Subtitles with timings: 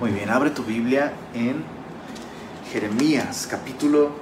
[0.00, 1.64] Muy bien, abre tu Biblia en
[2.70, 4.12] Jeremías capítulo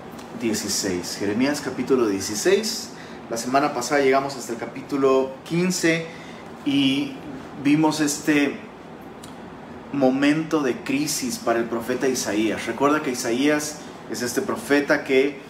[0.40, 1.18] 16.
[1.18, 2.92] Jeremías capítulo 16.
[3.28, 6.06] La semana pasada llegamos hasta el capítulo 15
[6.64, 7.12] y
[7.62, 8.56] vimos este
[9.92, 12.64] momento de crisis para el profeta Isaías.
[12.64, 13.80] Recuerda que Isaías
[14.10, 15.40] es este profeta que,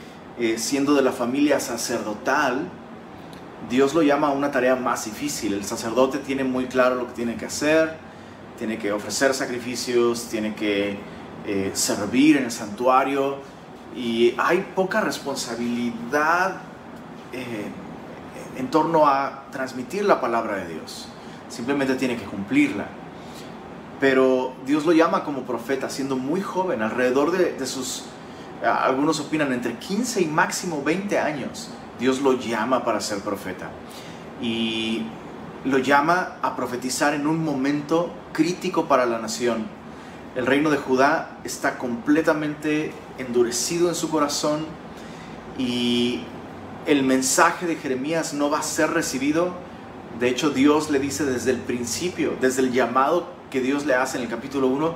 [0.41, 2.69] eh, siendo de la familia sacerdotal,
[3.71, 5.55] Dios lo llama a una tarea más difícil.
[5.55, 8.06] El sacerdote tiene muy claro lo que tiene que hacer,
[8.59, 10.99] tiene que ofrecer sacrificios, tiene que
[11.47, 13.39] eh, servir en el santuario
[13.95, 16.57] y hay poca responsabilidad
[17.33, 17.67] eh,
[18.57, 21.09] en torno a transmitir la palabra de Dios.
[21.49, 22.87] Simplemente tiene que cumplirla.
[24.01, 28.05] Pero Dios lo llama como profeta siendo muy joven, alrededor de, de sus,
[28.63, 31.71] algunos opinan, entre 15 y máximo 20 años.
[31.99, 33.71] Dios lo llama para ser profeta.
[34.43, 35.07] Y
[35.67, 39.67] lo llama a profetizar en un momento crítico para la nación.
[40.37, 44.65] El reino de Judá está completamente endurecido en su corazón
[45.59, 46.21] y
[46.87, 49.55] el mensaje de Jeremías no va a ser recibido.
[50.21, 54.19] De hecho, Dios le dice desde el principio, desde el llamado que Dios le hace
[54.19, 54.95] en el capítulo 1,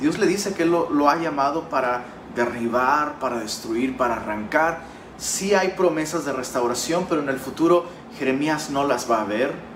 [0.00, 2.04] Dios le dice que lo, lo ha llamado para
[2.36, 4.82] derribar, para destruir, para arrancar.
[5.18, 7.86] Sí hay promesas de restauración, pero en el futuro
[8.18, 9.71] Jeremías no las va a ver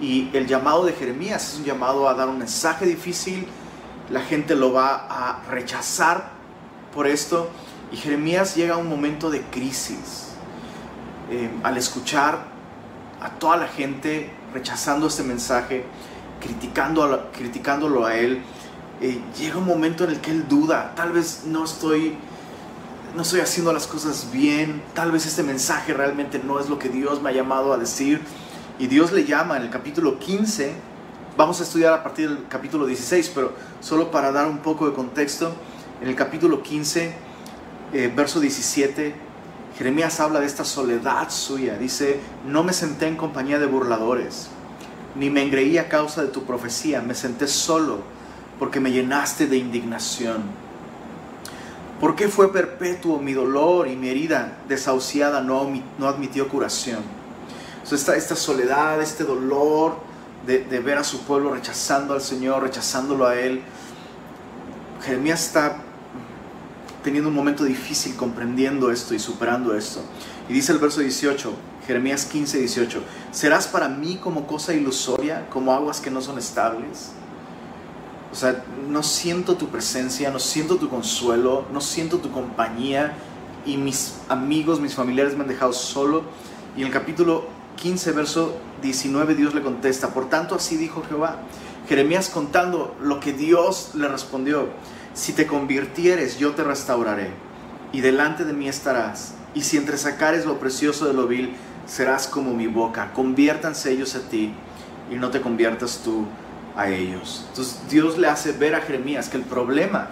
[0.00, 3.46] y el llamado de Jeremías es un llamado a dar un mensaje difícil.
[4.08, 6.30] La gente lo va a rechazar
[6.94, 7.50] por esto.
[7.92, 10.28] Y Jeremías llega a un momento de crisis.
[11.30, 12.46] Eh, al escuchar
[13.20, 15.84] a toda la gente rechazando este mensaje,
[16.40, 18.42] criticando criticándolo a él,
[19.02, 20.94] eh, llega un momento en el que él duda.
[20.96, 22.16] Tal vez no estoy,
[23.14, 24.82] no estoy haciendo las cosas bien.
[24.94, 28.22] Tal vez este mensaje realmente no es lo que Dios me ha llamado a decir
[28.80, 30.72] y Dios le llama en el capítulo 15,
[31.36, 34.94] vamos a estudiar a partir del capítulo 16, pero solo para dar un poco de
[34.94, 35.52] contexto,
[36.00, 37.12] en el capítulo 15,
[37.92, 39.14] eh, verso 17,
[39.76, 41.76] Jeremías habla de esta soledad suya.
[41.76, 44.48] Dice, no me senté en compañía de burladores,
[45.14, 47.98] ni me engreí a causa de tu profecía, me senté solo
[48.58, 50.40] porque me llenaste de indignación.
[52.00, 55.68] ¿Por qué fue perpetuo mi dolor y mi herida desahuciada no,
[55.98, 57.19] no admitió curación?
[57.94, 59.96] Esta, esta soledad, este dolor
[60.46, 63.62] de, de, ver a su pueblo rechazando al Señor, rechazándolo a Él.
[65.02, 65.76] Jeremías está
[67.02, 70.00] teniendo un momento difícil comprendiendo esto y superando esto.
[70.48, 71.52] Y dice el verso 18,
[71.86, 77.12] Jeremías 15, 18, ¿serás para mí como cosa ilusoria, como aguas que no son estables?
[78.32, 83.14] O sea, no siento tu presencia, no siento tu consuelo, no siento tu compañía
[83.66, 86.22] y mis amigos, mis familiares me han dejado solo.
[86.76, 87.48] Y en el capítulo
[87.80, 91.38] 15, verso 19, Dios le contesta, por tanto así dijo Jehová.
[91.88, 94.68] Jeremías contando lo que Dios le respondió,
[95.14, 97.30] si te convirtieres, yo te restauraré,
[97.92, 101.54] y delante de mí estarás, y si entresacares lo precioso de lo vil,
[101.86, 104.52] serás como mi boca, conviértanse ellos a ti,
[105.10, 106.26] y no te conviertas tú
[106.76, 107.46] a ellos.
[107.48, 110.10] Entonces Dios le hace ver a Jeremías que el problema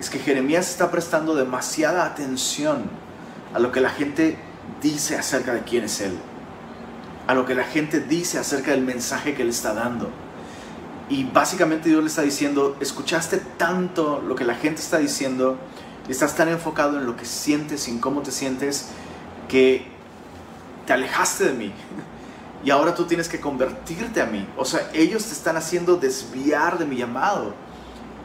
[0.00, 2.84] es que Jeremías está prestando demasiada atención
[3.54, 4.36] a lo que la gente
[4.82, 6.18] dice acerca de quién es Él
[7.30, 10.10] a lo que la gente dice acerca del mensaje que él está dando.
[11.08, 15.56] Y básicamente Dios le está diciendo, escuchaste tanto lo que la gente está diciendo,
[16.08, 18.88] estás tan enfocado en lo que sientes y en cómo te sientes,
[19.48, 19.86] que
[20.86, 21.72] te alejaste de mí.
[22.62, 24.46] Y ahora tú tienes que convertirte a mí.
[24.58, 27.54] O sea, ellos te están haciendo desviar de mi llamado.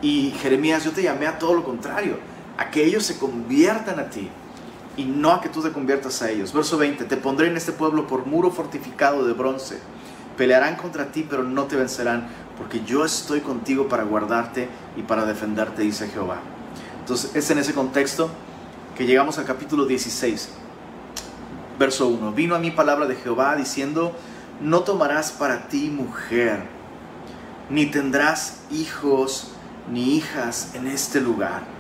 [0.02, 2.18] Y Jeremías, yo te llamé a todo lo contrario,
[2.58, 4.30] a que ellos se conviertan a ti
[4.98, 6.54] y no a que tú te conviertas a ellos.
[6.54, 9.80] Verso 20, te pondré en este pueblo por muro fortificado de bronce.
[10.38, 15.26] Pelearán contra ti, pero no te vencerán, porque yo estoy contigo para guardarte y para
[15.26, 16.40] defenderte, dice Jehová.
[17.00, 18.30] Entonces es en ese contexto
[18.98, 20.50] que llegamos al capítulo 16,
[21.78, 22.32] verso 1.
[22.32, 24.14] Vino a mí palabra de Jehová diciendo,
[24.62, 26.64] no tomarás para ti mujer,
[27.70, 29.52] ni tendrás hijos
[29.92, 31.75] ni hijas en este lugar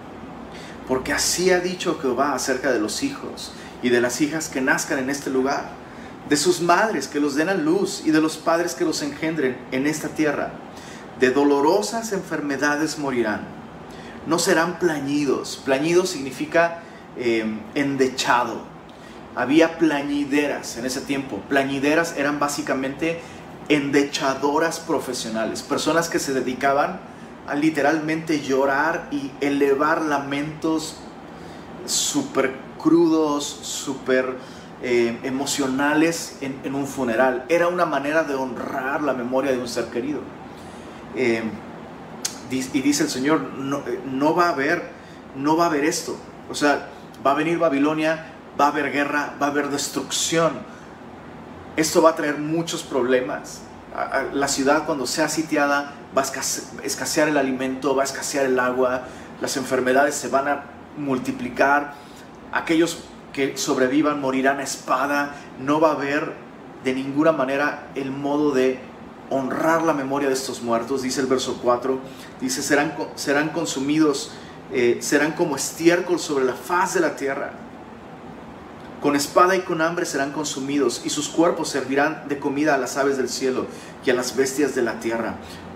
[0.87, 3.51] porque así ha dicho Jehová acerca de los hijos
[3.81, 5.69] y de las hijas que nazcan en este lugar,
[6.29, 9.57] de sus madres que los den a luz y de los padres que los engendren
[9.71, 10.53] en esta tierra.
[11.19, 13.41] De dolorosas enfermedades morirán.
[14.25, 15.61] No serán plañidos.
[15.63, 16.79] Plañido significa
[17.15, 18.63] em, endechado.
[19.35, 21.41] Había plañideras en ese tiempo.
[21.47, 23.21] Plañideras eran básicamente
[23.69, 26.99] endechadoras profesionales, personas que se dedicaban
[27.53, 30.97] literalmente llorar y elevar lamentos
[31.85, 34.37] súper crudos, súper
[34.81, 37.45] eh, emocionales en, un funeral.
[37.49, 40.21] Era una manera de honrar la memoria de un ser querido.
[41.15, 41.43] Eh,
[42.51, 44.89] y dice el Señor, no, eh, no va a haber,
[45.35, 46.17] no va a haber esto.
[46.49, 46.89] O sea,
[47.25, 50.53] va a venir Babilonia, va a haber guerra, va a haber destrucción.
[51.75, 53.61] Esto va a traer muchos problemas.
[54.33, 59.03] La ciudad cuando sea sitiada va a escasear el alimento, va a escasear el agua,
[59.41, 60.63] las enfermedades se van a
[60.97, 61.93] multiplicar,
[62.51, 62.99] aquellos
[63.33, 66.33] que sobrevivan morirán a espada, no va a haber
[66.83, 68.79] de ninguna manera el modo de
[69.29, 71.99] honrar la memoria de estos muertos, dice el verso 4,
[72.39, 74.31] dice, serán, serán consumidos,
[74.71, 77.51] eh, serán como estiércol sobre la faz de la tierra.
[79.01, 82.97] Con espada y con hambre serán consumidos, y sus cuerpos servirán de comida a las
[82.97, 83.67] aves del cielo
[84.05, 85.35] y a las bestias de la tierra.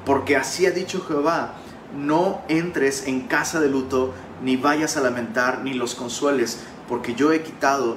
[0.10, 1.54] Porque así ha dicho Jehová,
[1.96, 4.12] no entres en casa de luto,
[4.44, 7.96] ni vayas a lamentar, ni los consueles, porque yo he quitado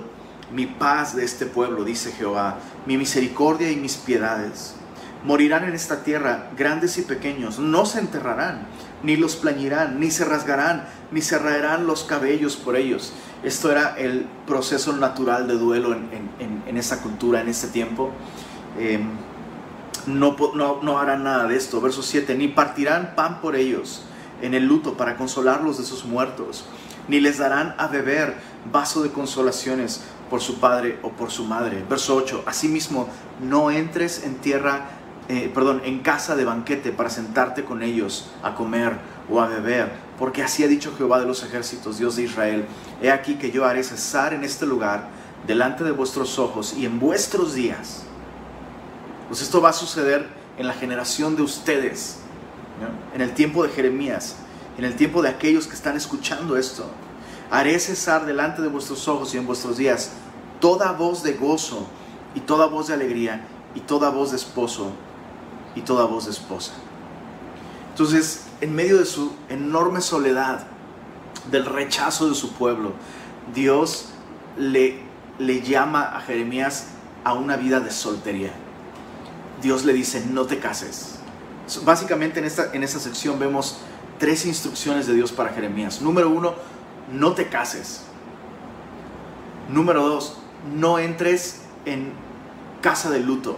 [0.53, 4.75] mi paz de este pueblo, dice Jehová, mi misericordia y mis piedades.
[5.25, 8.67] Morirán en esta tierra grandes y pequeños, no se enterrarán,
[9.03, 13.15] ni los plañirán, ni se rasgarán, ni se raerán los cabellos por ellos.
[13.43, 18.11] Esto era el proceso natural de duelo en, esa cultura, en ese tiempo.
[20.07, 21.81] No, no, no harán nada de esto.
[21.81, 24.03] Verso 7, ni partirán pan por ellos
[24.43, 26.65] en el luto para consolarlos de sus muertos,
[27.09, 28.35] ni les darán a beber
[28.71, 31.85] vaso de consolaciones por su padre o por su madre.
[31.89, 33.09] Verso 8, asimismo,
[33.41, 34.89] no entres en tierra,
[35.29, 38.97] eh, perdón, en casa de banquete para sentarte con ellos a comer
[39.31, 42.67] o a beber, porque así ha dicho Jehová de los ejércitos, Dios de Israel,
[43.01, 45.09] he aquí que yo haré cesar en este lugar
[45.47, 48.05] delante de vuestros ojos y en vuestros días
[49.29, 50.29] pues esto va a suceder
[50.59, 52.19] en la generación de ustedes,
[53.15, 54.37] en el tiempo de Jeremías,
[54.79, 56.87] en el tiempo de aquellos que están escuchando esto.
[57.51, 60.13] Haré cesar delante de vuestros ojos y en vuestros días
[60.61, 61.87] toda voz de gozo
[62.35, 64.93] y toda voz de alegría y toda voz de esposo
[65.75, 66.73] y toda voz de esposa.
[67.91, 70.67] Entonces, en medio de su enorme soledad,
[71.51, 72.93] del rechazo de su pueblo,
[73.55, 74.07] Dios
[74.57, 75.01] le,
[75.39, 76.89] le llama a Jeremías
[77.25, 78.53] a una vida de soltería.
[79.63, 81.21] Dios le dice, no te cases.
[81.85, 83.79] Básicamente en esta, en esta sección vemos
[84.19, 86.03] tres instrucciones de Dios para Jeremías.
[86.03, 86.55] Número uno,
[87.13, 88.03] no te cases.
[89.69, 90.39] Número dos,
[90.77, 92.13] no entres en
[92.83, 93.57] casa de luto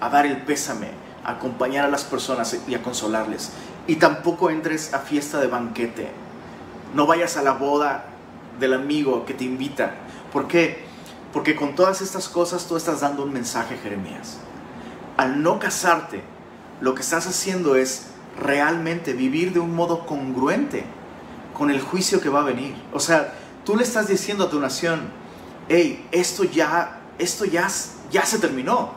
[0.00, 0.90] a dar el pésame,
[1.24, 3.50] a acompañar a las personas y a consolarles.
[3.86, 6.10] Y tampoco entres a fiesta de banquete.
[6.94, 8.04] No vayas a la boda
[8.60, 9.94] del amigo que te invita.
[10.32, 10.84] ¿Por qué?
[11.32, 14.38] Porque con todas estas cosas tú estás dando un mensaje, Jeremías
[15.16, 16.22] al no casarte,
[16.80, 18.08] lo que estás haciendo es
[18.40, 20.84] realmente vivir de un modo congruente
[21.54, 22.74] con el juicio que va a venir.
[22.92, 23.34] O sea,
[23.64, 25.08] tú le estás diciendo a tu nación,
[25.68, 27.68] hey, esto ya, esto ya,
[28.10, 28.90] ya se terminó.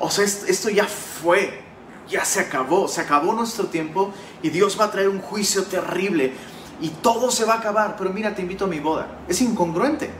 [0.00, 1.60] O sea, esto ya fue,
[2.08, 4.12] ya se acabó, se acabó nuestro tiempo
[4.42, 6.32] y Dios va a traer un juicio terrible
[6.80, 7.96] y todo se va a acabar.
[7.96, 9.06] Pero mira, te invito a mi boda.
[9.28, 10.10] Es incongruente.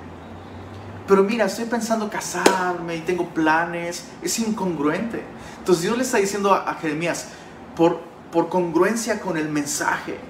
[1.11, 4.05] Pero mira, estoy pensando casarme y tengo planes.
[4.23, 5.21] Es incongruente.
[5.59, 7.27] Entonces Dios le está diciendo a, Jeremías,
[7.75, 7.99] por,
[8.31, 10.21] por congruencia con el mensaje.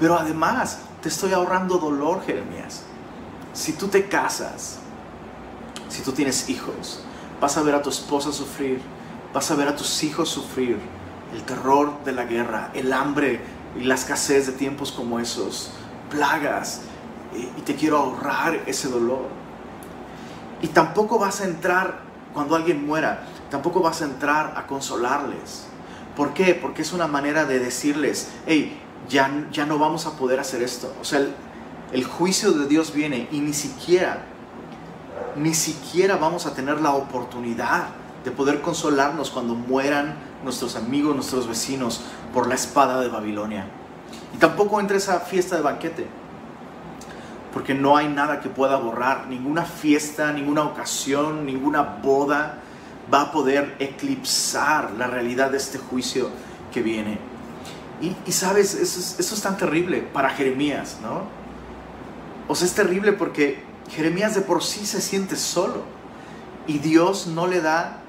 [0.00, 2.84] Pero además, te estoy ahorrando dolor, Jeremías.
[3.52, 4.78] Si tú te casas,
[5.90, 7.04] si tú tienes hijos,
[7.38, 8.80] vas a ver a tu esposa sufrir,
[9.34, 10.78] vas a ver a tus hijos sufrir
[11.34, 13.42] el terror de la guerra, el hambre
[13.78, 15.70] y la escasez de tiempos como esos,
[16.08, 16.80] plagas,
[17.34, 19.41] y te quiero ahorrar ese dolor.
[20.62, 21.98] Y tampoco vas a entrar,
[22.32, 25.66] cuando alguien muera, tampoco vas a entrar a consolarles.
[26.16, 26.54] ¿Por qué?
[26.54, 30.94] Porque es una manera de decirles, hey, ya, ya no vamos a poder hacer esto.
[31.00, 31.20] O sea,
[31.92, 34.22] el, juicio de Dios viene y ni siquiera,
[35.36, 37.88] ni siquiera vamos a tener la oportunidad
[38.24, 40.14] de poder consolarnos cuando mueran
[40.44, 42.02] nuestros amigos, nuestros vecinos
[42.32, 43.66] por la espada de Babilonia.
[44.32, 46.21] Y tampoco entres a fiesta de banquete
[47.52, 52.58] porque no hay nada que pueda borrar, ninguna fiesta, ninguna ocasión, ninguna boda
[53.12, 56.30] va a poder eclipsar la realidad de este juicio
[56.72, 57.18] que viene.
[58.00, 61.22] Y, sabes, eso es, eso es tan terrible para Jeremías, ¿no?
[62.48, 65.82] O sea, es terrible porque Jeremías de por sí se siente solo
[66.66, 68.02] y Dios no le da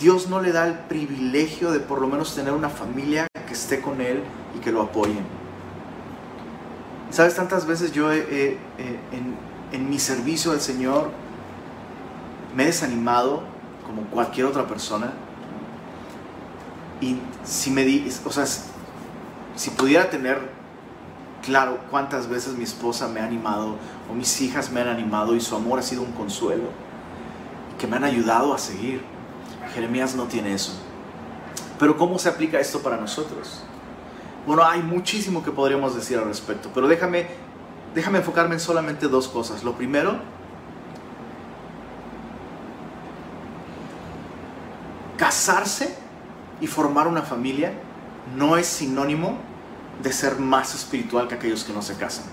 [0.00, 3.82] Dios no le da el privilegio de por lo menos tener una familia que esté
[3.82, 4.22] con él
[4.56, 5.26] y que lo apoyen.
[7.10, 7.34] ¿Sabes?
[7.34, 11.10] Tantas veces yo en, mi servicio al Señor
[12.54, 13.42] me he desanimado
[13.86, 15.12] como cualquier otra persona.
[17.00, 17.84] Y si me
[19.56, 20.38] si pudiera tener
[21.42, 23.76] claro cuántas veces mi esposa me ha animado
[24.10, 26.68] o mis hijas me han animado y su amor ha sido un consuelo,
[27.78, 29.02] que me han ayudado a seguir.
[29.74, 30.72] Jeremías no tiene eso.
[31.78, 33.64] Pero ¿cómo se aplica esto para nosotros?
[34.46, 37.26] Bueno, hay muchísimo que podríamos decir al respecto, pero déjame,
[37.94, 39.62] déjame enfocarme en solamente dos cosas.
[39.62, 40.18] Lo primero,
[45.16, 45.94] casarse
[46.60, 47.72] y formar una familia
[48.36, 49.38] no es sinónimo
[50.02, 52.24] de ser más espiritual que aquellos que no se casan.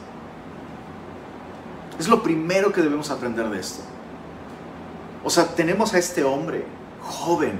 [1.99, 3.81] Es lo primero que debemos aprender de esto.
[5.23, 6.65] O sea, tenemos a este hombre
[7.01, 7.59] joven,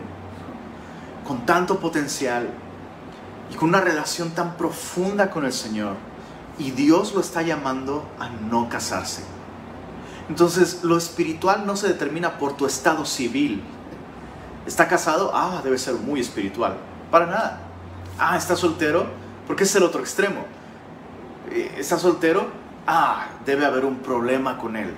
[1.27, 2.47] con tanto potencial
[3.51, 5.95] y con una relación tan profunda con el Señor.
[6.59, 9.23] Y Dios lo está llamando a no casarse.
[10.29, 13.63] Entonces, lo espiritual no se determina por tu estado civil.
[14.65, 15.31] ¿Está casado?
[15.33, 16.75] Ah, debe ser muy espiritual.
[17.09, 17.59] Para nada.
[18.19, 19.05] Ah, ¿está soltero?
[19.45, 20.45] Porque es el otro extremo.
[21.51, 22.47] Eh, ¿Está soltero?
[22.85, 24.93] Ah, debe haber un problema con él.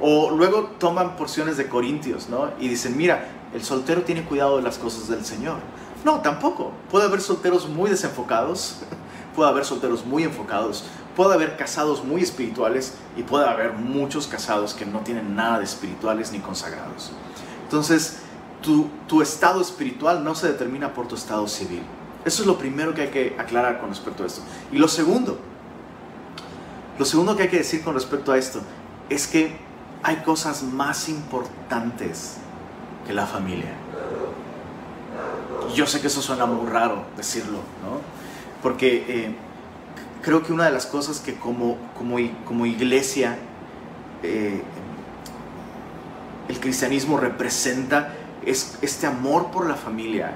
[0.00, 2.50] O luego toman porciones de Corintios, ¿no?
[2.60, 5.56] Y dicen, mira, el soltero tiene cuidado de las cosas del Señor.
[6.06, 6.70] No, tampoco.
[6.88, 8.76] Puede haber solteros muy desenfocados,
[9.34, 10.84] puede haber solteros muy enfocados,
[11.16, 15.64] puede haber casados muy espirituales y puede haber muchos casados que no tienen nada de
[15.64, 17.10] espirituales ni consagrados.
[17.64, 18.18] Entonces,
[18.62, 21.82] tu, estado espiritual no se determina por tu estado civil.
[22.24, 24.42] Eso es lo primero que hay que aclarar con respecto a esto.
[24.70, 25.40] Y lo segundo,
[27.00, 28.60] lo segundo que hay que decir con respecto a esto
[29.10, 29.58] es que
[30.04, 32.36] hay cosas más importantes
[33.08, 33.85] que la familia.
[35.74, 38.00] Yo sé que eso suena muy raro decirlo, ¿no?
[38.62, 39.34] Porque eh,
[40.22, 43.38] creo que una de las cosas que como, como, como iglesia
[44.22, 44.62] eh,
[46.48, 50.32] el cristianismo representa es este amor por la familia,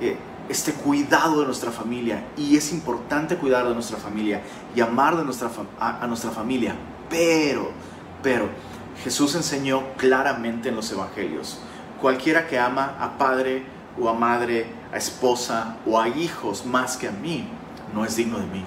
[0.00, 0.16] eh,
[0.48, 2.24] este cuidado de nuestra familia.
[2.36, 4.40] Y es importante cuidar de nuestra familia
[4.74, 6.74] y amar de nuestra a, a nuestra familia.
[7.08, 7.70] Pero,
[8.22, 8.48] pero,
[9.02, 11.58] Jesús enseñó claramente en los evangelios,
[12.00, 13.64] cualquiera que ama a padre
[13.98, 17.48] o a madre, a esposa o a hijos más que a mí,
[17.94, 18.64] no es digno de mí.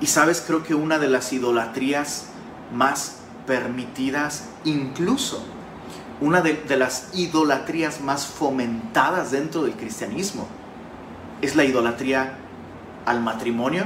[0.00, 2.26] Y sabes, creo que una de las idolatrías
[2.72, 5.44] más permitidas, incluso
[6.20, 10.46] una de, las idolatrías más fomentadas dentro del cristianismo,
[11.40, 12.34] es la idolatría
[13.06, 13.84] al matrimonio,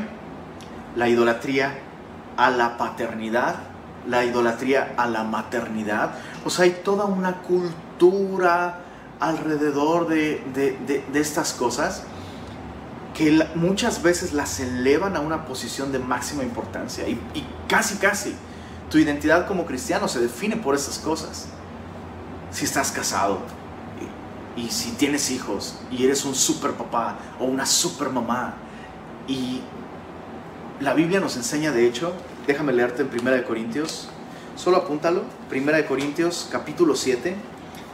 [0.97, 1.79] la idolatría
[2.37, 3.57] a la paternidad,
[4.09, 6.11] la idolatría a la maternidad.
[6.45, 8.81] O sea, hay toda una cultura
[9.21, 10.43] alrededor de,
[11.15, 12.05] estas cosas
[13.15, 18.35] que muchas veces las elevan a una posición de máxima importancia y, y casi, casi
[18.91, 21.47] tu identidad como cristiano se define por esas cosas.
[22.51, 23.39] Si estás casado
[24.57, 28.55] y, y si tienes hijos y eres un super papá o una super mamá
[29.29, 29.61] y
[30.81, 32.13] la Biblia nos enseña de hecho
[32.47, 34.09] Déjame leerte en 1 Corintios.
[34.55, 35.23] Solo apúntalo.
[35.51, 37.35] 1 Corintios capítulo 7.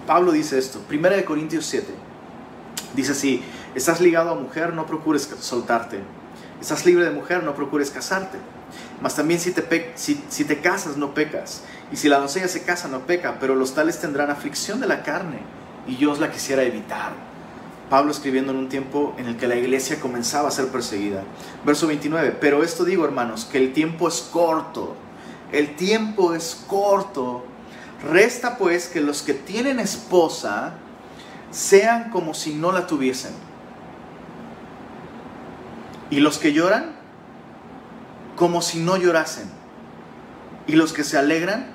[0.06, 0.80] Pablo dice esto.
[0.90, 1.86] 1 Corintios 7.
[2.94, 3.42] Dice así.
[3.74, 6.00] Estás ligado a mujer, no procures soltarte.
[6.60, 8.38] Estás libre de mujer, no procures casarte.
[9.00, 11.62] Mas también si te, casas, no pecas.
[11.92, 13.38] Y si la doncella se casa, no peca.
[13.38, 15.38] Pero los tales tendrán aflicción de la carne.
[15.86, 17.30] Y yo os la quisiera evitar
[17.90, 21.24] Pablo escribiendo en un tiempo en el que la iglesia comenzaba a ser perseguida.
[21.64, 24.94] Verso 29, pero esto digo hermanos, que el tiempo es corto,
[25.50, 27.44] el tiempo es corto.
[28.08, 30.74] Resta pues que los que tienen esposa
[31.50, 33.32] sean como si no la tuviesen.
[36.10, 36.96] Y los que lloran,
[38.36, 39.50] como si no llorasen.
[40.66, 41.74] Y los que se alegran,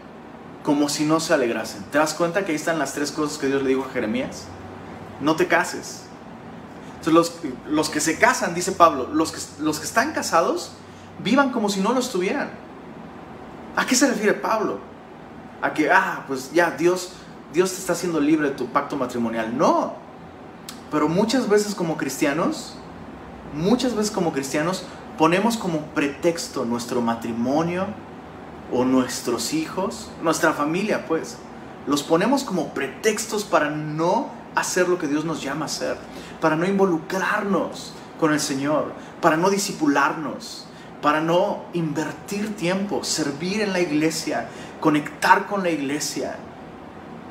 [0.64, 1.84] como si no se alegrasen.
[1.92, 4.46] ¿Te das cuenta que ahí están las tres cosas que Dios le dijo a Jeremías?
[5.22, 6.06] No te cases
[7.12, 7.34] los,
[7.68, 10.72] los que se casan, dice Pablo, los que, los que están casados,
[11.24, 12.50] vivan como si no lo estuvieran.
[13.76, 14.80] ¿A qué se refiere Pablo?
[15.66, 17.14] A que, ah, pues ya, Dios,
[17.52, 19.58] Dios te está haciendo libre de tu pacto matrimonial.
[19.58, 19.94] No.
[20.92, 22.76] Pero muchas veces como cristianos,
[23.52, 24.86] muchas veces como cristianos,
[25.18, 27.88] ponemos como pretexto nuestro matrimonio
[28.72, 31.38] o nuestros hijos, nuestra familia, pues.
[31.88, 35.98] Los ponemos como pretextos para no hacer lo que Dios nos llama a hacer,
[36.42, 40.68] para no involucrarnos con el Señor, para no disipularnos,
[41.06, 46.36] para no invertir tiempo, servir en la iglesia, conectar con la iglesia.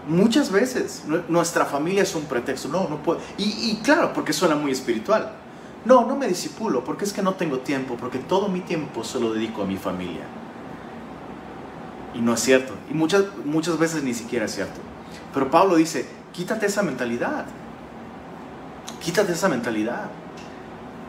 [0.06, 3.18] Muchas veces nuestra familia es un pretexto, no, no puedo.
[3.36, 5.32] Y, claro, porque suena muy espiritual.
[5.84, 9.18] No, no me disipulo, porque es que no tengo tiempo, porque todo mi tiempo se
[9.18, 10.22] lo dedico a mi familia.
[12.14, 12.74] Y no es cierto.
[12.88, 14.80] Y muchas, muchas veces ni siquiera es cierto.
[15.32, 17.44] Pero Pablo dice, Quítate esa mentalidad.
[19.02, 20.10] Quítate esa mentalidad.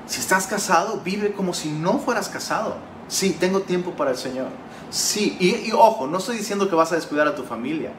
[0.08, 2.78] Si estás casado, vive como si no fueras casado.
[3.08, 4.48] Sí, tengo tiempo para el Señor.
[4.90, 7.92] Sí, y, ojo, no estoy diciendo que vas a descuidar a tu familia,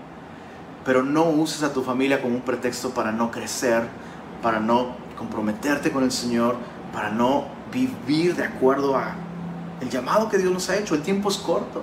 [0.85, 3.83] pero no uses a tu familia como un pretexto para no crecer,
[4.43, 6.57] para no comprometerte con el Señor,
[6.93, 9.15] para no vivir de acuerdo a
[9.81, 10.95] el llamado que Dios nos ha hecho.
[10.95, 11.83] El tiempo es corto.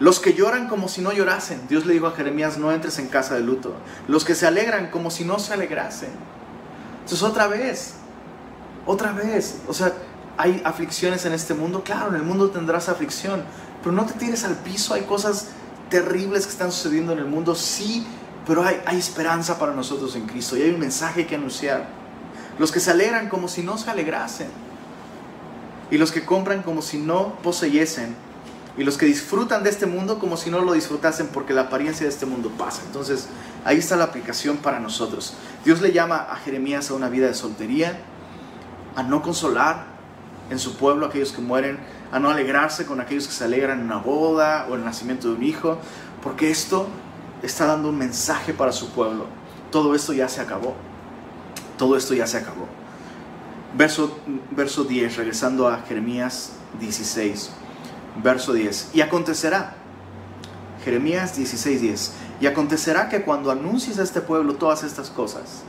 [0.00, 1.66] Los que lloran como si no llorasen.
[1.68, 3.74] Dios le dijo a Jeremías, no entres en casa de luto.
[4.08, 6.10] Los que se alegran como si no se alegrasen.
[7.00, 7.94] Entonces otra vez,
[8.86, 9.92] otra vez, o sea,
[10.36, 11.82] hay aflicciones en este mundo.
[11.84, 13.44] Claro, en el mundo tendrás aflicción,
[13.82, 14.94] pero no te tires al piso.
[14.94, 15.48] Hay cosas
[15.88, 17.54] terribles que están sucediendo en el mundo.
[17.54, 18.06] Sí,
[18.46, 21.86] pero hay, esperanza para nosotros en Cristo y hay un mensaje que anunciar.
[22.58, 24.48] Los que se alegran como si no se alegrasen.
[25.90, 28.16] Y los que compran como si no poseyesen
[28.78, 32.06] y los que disfrutan de este mundo como si no lo disfrutasen porque la apariencia
[32.06, 32.80] de este mundo pasa.
[32.86, 33.28] Entonces,
[33.64, 35.34] ahí está la aplicación para nosotros.
[35.64, 38.00] Dios le llama a Jeremías a una vida de soltería,
[38.96, 39.84] a no consolar
[40.50, 41.78] en su pueblo a aquellos que mueren,
[42.10, 45.34] a no alegrarse con aquellos que se alegran en una boda o el nacimiento de
[45.34, 45.78] un hijo,
[46.22, 46.86] porque esto
[47.42, 49.26] está dando un mensaje para su pueblo.
[49.70, 50.74] Todo esto ya se acabó.
[51.78, 52.66] Todo esto ya se acabó.
[53.76, 54.18] Verso,
[54.50, 57.52] verso 10, regresando a Jeremías 16
[58.16, 58.90] verso 10.
[58.94, 59.74] Y acontecerá,
[60.84, 65.62] Jeremías 16, 10, y acontecerá que cuando anuncies a este pueblo todas estas cosas,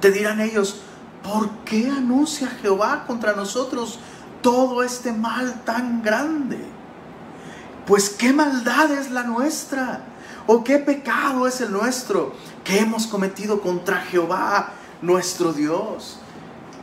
[0.00, 0.82] te dirán ellos,
[1.22, 3.98] ¿por qué anuncia Jehová contra nosotros
[4.42, 6.58] todo este mal tan grande?
[7.86, 10.00] Pues qué maldad es la nuestra,
[10.46, 12.34] o qué pecado es el nuestro
[12.64, 14.70] que hemos cometido contra Jehová
[15.02, 16.18] nuestro Dios.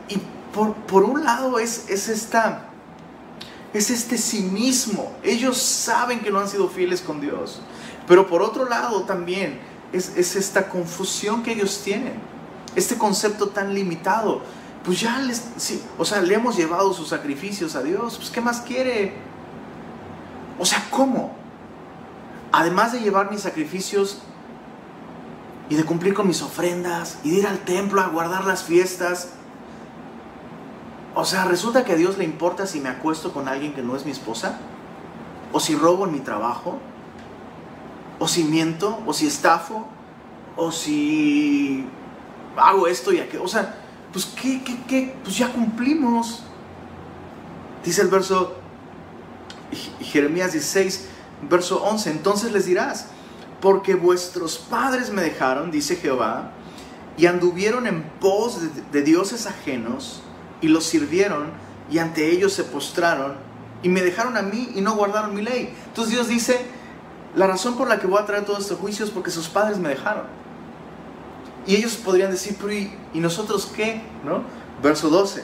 [0.08, 0.20] Y
[0.52, 2.66] por, por un lado es, es esta
[3.76, 5.12] es este cinismo.
[5.22, 7.60] Ellos saben que no han sido fieles con Dios.
[8.06, 9.58] Pero por otro lado también
[9.92, 12.14] es, esta confusión que ellos tienen.
[12.76, 14.42] Este concepto tan limitado.
[14.84, 15.42] Pues ya les,
[15.98, 18.16] o sea, le hemos llevado sus sacrificios a Dios.
[18.16, 19.14] Pues ¿qué más quiere?
[20.60, 21.34] O sea, ¿cómo?
[22.52, 24.18] Además de llevar mis sacrificios
[25.68, 29.30] y de cumplir con mis ofrendas y de ir al templo a guardar las fiestas,
[31.14, 33.96] o sea, resulta que a Dios le importa si me acuesto con alguien que no
[33.96, 34.58] es mi esposa,
[35.50, 36.78] o si robo en mi trabajo,
[38.18, 39.86] o si miento, o si estafo,
[40.56, 41.86] o si
[42.56, 43.44] hago esto y aquello.
[43.44, 43.76] O sea,
[44.12, 45.14] pues ¿qué, qué, qué?
[45.22, 46.42] Pues ya cumplimos.
[47.84, 48.56] Dice el verso
[50.00, 51.08] Jeremías 16,
[51.48, 52.10] verso 11.
[52.10, 53.08] Entonces les dirás,
[53.60, 56.52] porque vuestros padres me dejaron, dice Jehová,
[57.16, 60.22] y anduvieron en pos de, de dioses ajenos
[60.60, 61.50] y los sirvieron
[61.90, 63.36] y ante ellos se postraron
[63.82, 65.74] y me dejaron a mí y no guardaron mi ley.
[65.86, 66.60] Entonces Dios dice,
[67.34, 69.78] la razón por la que voy a traer todo este juicio es porque sus padres
[69.78, 70.24] me dejaron.
[71.66, 74.02] Y ellos podrían decir, pero ¿y, nosotros qué?
[74.24, 74.42] ¿No?
[74.82, 75.42] Verso 12.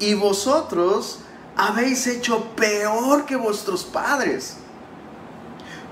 [0.00, 1.20] Y vosotros
[1.56, 4.56] habéis hecho peor que vuestros padres.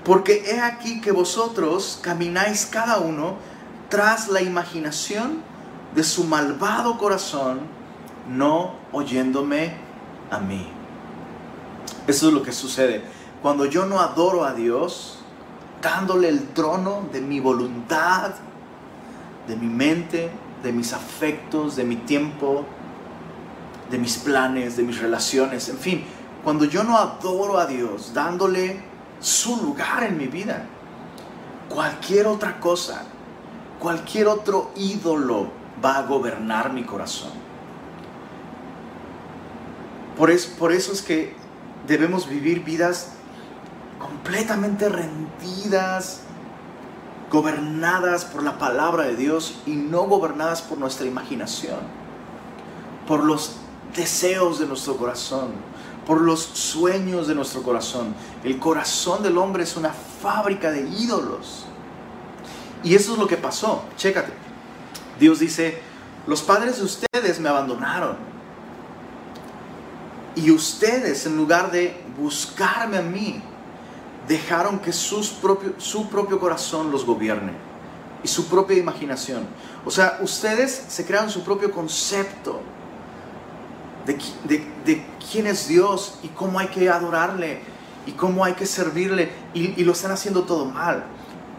[0.03, 3.35] Porque he aquí que vosotros camináis cada uno
[3.89, 5.41] tras la imaginación
[5.95, 7.59] de su malvado corazón
[8.27, 9.73] no oyéndome
[10.29, 10.67] a mí.
[12.07, 13.03] Eso es lo que sucede.
[13.41, 15.19] Cuando yo no adoro a Dios,
[15.81, 18.33] dándole el trono de mi voluntad,
[19.47, 20.31] de mi mente,
[20.63, 22.65] de mis afectos, de mi tiempo,
[23.89, 26.03] de mis planes, de mis relaciones, en fin,
[26.43, 28.81] cuando yo no adoro a Dios, dándole
[29.19, 30.65] su lugar en mi vida,
[31.69, 33.03] cualquier otra cosa,
[33.79, 35.51] cualquier otro ídolo
[35.83, 37.31] va a gobernar mi corazón.
[40.17, 41.33] Por eso, es que
[41.87, 43.13] debemos vivir vidas
[43.97, 46.20] completamente rendidas,
[47.31, 51.79] gobernadas por la palabra de Dios y no gobernadas por nuestra imaginación,
[53.07, 53.53] por los
[53.95, 55.51] deseos de nuestro corazón,
[56.05, 58.13] por los sueños de nuestro corazón.
[58.43, 61.65] El corazón del hombre es una fábrica de ídolos.
[62.83, 63.83] Y eso es lo que pasó.
[63.95, 64.33] Chécate.
[65.19, 65.81] Dios dice,
[66.27, 68.17] los padres de ustedes me abandonaron
[70.35, 73.41] y ustedes, en lugar de buscarme a mí,
[74.27, 75.35] dejaron que sus
[75.77, 77.53] su propio corazón los gobierne
[78.23, 79.45] y su propia imaginación.
[79.85, 82.61] O sea, ustedes se crearon su propio concepto
[84.05, 87.59] de, de, quién es Dios y cómo hay que adorarle
[88.05, 91.03] y cómo hay que servirle y, y lo están haciendo todo mal.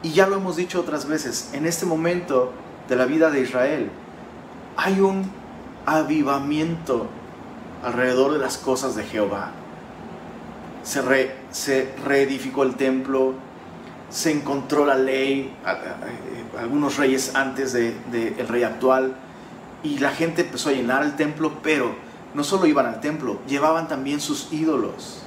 [0.03, 2.53] Y ya lo hemos dicho otras veces, en este momento
[2.89, 3.91] de la vida de Israel
[4.77, 5.31] hay un
[5.87, 7.07] avivamiento
[7.85, 9.53] alrededor de las cosas de Jehová.
[10.83, 11.03] Se,
[11.51, 13.35] se reedificó el templo,
[14.11, 15.55] se encontró la ley,
[16.59, 19.17] algunos reyes antes del de, el rey actual,
[19.83, 21.95] y la gente empezó a llenar el templo, pero
[22.35, 25.23] no solo iban al templo, llevaban también sus ídolos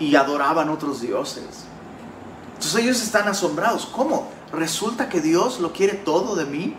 [0.00, 1.66] y adoraban otros dioses.
[2.54, 3.86] Entonces ellos están asombrados.
[3.86, 4.30] ¿Cómo?
[4.52, 6.74] ¿Resulta que Dios lo quiere todo de mí?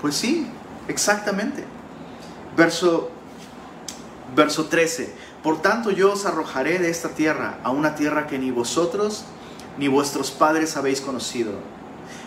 [0.00, 0.46] Pues sí,
[0.88, 1.64] exactamente.
[2.56, 3.10] Verso,
[4.34, 5.14] verso 13.
[5.42, 9.24] Por tanto yo os arrojaré de esta tierra a una tierra que ni vosotros
[9.78, 11.52] ni vuestros padres habéis conocido.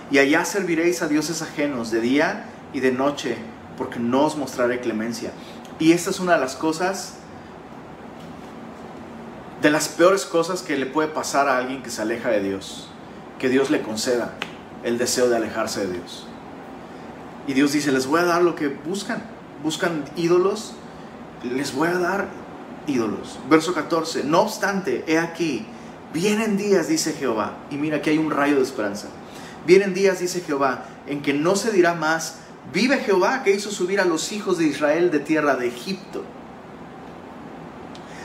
[0.10, 3.38] Y allá serviréis a dioses ajenos de día y de noche,
[3.78, 5.32] porque no os mostraré clemencia.
[5.80, 7.16] Y esta es una de las cosas,
[9.62, 12.90] de las peores cosas que le puede pasar a alguien que se aleja de Dios.
[13.38, 14.34] Que Dios le conceda
[14.84, 16.26] el deseo de alejarse de Dios.
[17.48, 19.22] Y Dios dice, les voy a dar lo que buscan.
[19.64, 20.74] Buscan ídolos,
[21.44, 22.28] les voy a dar
[22.88, 23.40] ídolos.
[23.50, 25.66] Verso 14, no obstante, he aquí,
[26.14, 27.58] vienen días, dice Jehová.
[27.70, 29.08] Y mira, aquí hay un rayo de esperanza.
[29.66, 32.38] Vienen días, dice Jehová, en que no se dirá más,
[32.74, 36.24] vive Jehová que hizo subir a los hijos de Israel de tierra de Egipto.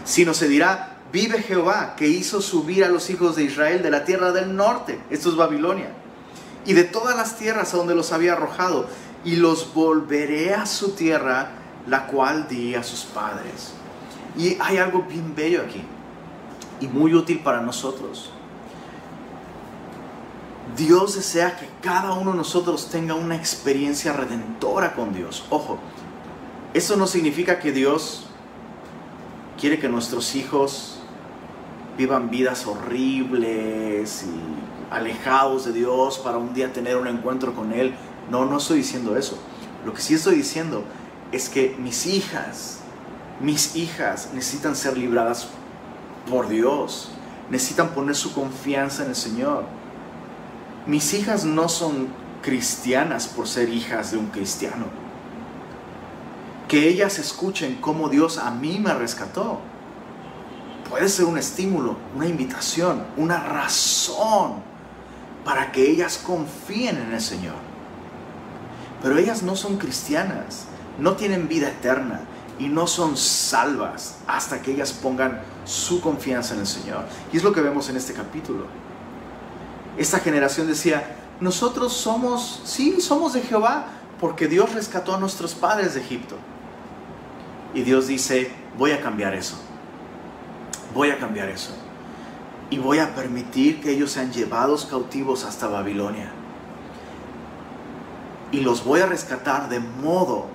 [0.04, 4.04] Sino se dirá, vive Jehová que hizo subir a los hijos de Israel de la
[4.04, 4.98] tierra del norte.
[5.10, 5.90] Esto es Babilonia.
[6.66, 8.88] Y de todas las tierras a donde los había arrojado.
[9.24, 11.50] Y los volveré a su tierra,
[11.86, 13.72] la cual di a sus padres.
[14.38, 15.82] Y hay algo bien bello aquí.
[16.80, 18.30] Y muy útil para nosotros.
[20.76, 25.44] Dios desea que cada uno de nosotros tenga una experiencia redentora con Dios.
[25.50, 25.78] Ojo,
[26.72, 28.26] eso no significa que Dios
[29.60, 31.00] quiere que nuestros hijos
[31.96, 37.92] vivan vidas horribles y alejados de Dios para un día tener un encuentro con Él.
[38.30, 39.36] No, no estoy diciendo eso.
[39.84, 40.84] Lo que sí estoy diciendo
[41.32, 42.77] es que mis hijas,
[43.40, 45.48] mis hijas necesitan ser libradas
[46.28, 47.10] por Dios.
[47.50, 49.64] Necesitan poner su confianza en el Señor
[50.88, 52.08] mis hijas no son
[52.40, 54.86] cristianas por ser hijas de un cristiano.
[56.66, 59.60] Que ellas escuchen cómo Dios a mí me rescató.
[60.88, 64.62] Puede ser un estímulo, una invitación, una razón
[65.44, 67.56] para que ellas confíen en el Señor.
[69.02, 70.64] Pero ellas no son cristianas,
[70.98, 72.20] no tienen vida eterna
[72.58, 77.04] y no son salvas hasta que ellas pongan su confianza en el Señor.
[77.32, 78.66] Y es lo que vemos en este capítulo
[79.98, 83.86] esta generación decía, nosotros somos, sí, somos de Jehová,
[84.20, 86.36] porque Dios rescató a nuestros padres de Egipto.
[87.74, 89.56] Y Dios dice, voy a cambiar eso.
[90.94, 91.72] Voy a cambiar eso.
[92.70, 96.30] Y voy a permitir que ellos sean llevados cautivos hasta Babilonia.
[98.52, 100.46] Y los voy a rescatar de modo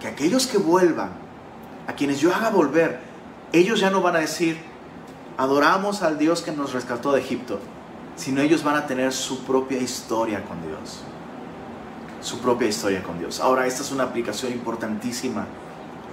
[0.00, 1.10] que aquellos que vuelvan,
[1.86, 3.00] a quienes yo haga volver,
[3.52, 4.58] ellos ya no van a decir,
[5.36, 7.60] adoramos al Dios que nos rescató de Egipto
[8.16, 11.00] sino ellos van a tener su propia historia con Dios.
[12.20, 13.40] Su propia historia con Dios.
[13.40, 15.46] Ahora, esta es una aplicación importantísima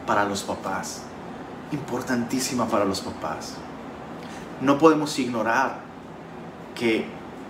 [0.06, 1.04] para los papás.
[1.72, 3.56] Importantísima para los papás.
[4.60, 5.80] No podemos ignorar
[6.76, 7.06] que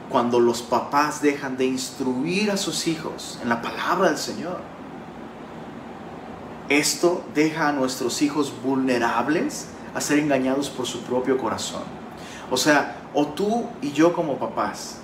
[0.09, 4.59] cuando los papás dejan de instruir a sus hijos en la palabra del Señor,
[6.77, 11.83] esto deja a nuestros hijos vulnerables a ser engañados por su propio corazón.
[12.49, 14.97] O sea, o tú y yo como papás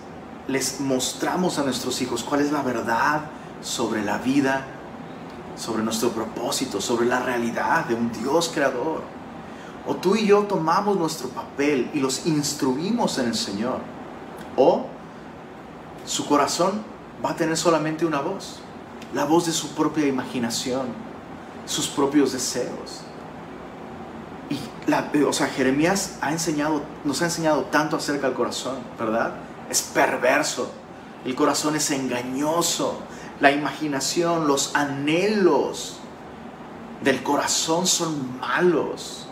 [0.48, 3.22] les mostramos a nuestros hijos cuál es la verdad
[3.62, 4.66] sobre la vida,
[5.58, 9.02] sobre nuestro propósito, sobre la realidad de un Dios creador.
[9.86, 13.80] O tú y yo tomamos nuestro papel y los instruimos en el Señor.
[14.56, 14.86] O
[16.06, 16.82] su corazón
[17.24, 18.60] va a tener solamente una voz,
[19.14, 21.07] la voz de su propia imaginación,
[21.68, 23.02] sus propios deseos.
[24.50, 24.58] Y
[24.90, 29.34] la, o sea, Jeremías ha enseñado, nos ha enseñado tanto acerca del corazón, ¿verdad?
[29.70, 30.72] Es perverso,
[31.26, 33.02] el corazón es engañoso,
[33.40, 35.98] la imaginación, los anhelos
[37.04, 39.28] del corazón son malos.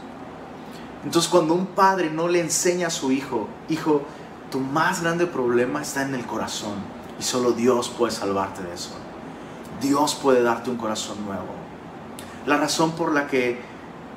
[1.03, 4.01] Entonces cuando un padre no le enseña a su hijo, hijo,
[4.51, 6.75] tu más grande problema está en el corazón
[7.19, 8.91] y solo Dios puede salvarte de eso.
[9.81, 11.64] Dios puede darte un corazón nuevo.
[12.45, 13.75] La razón por la que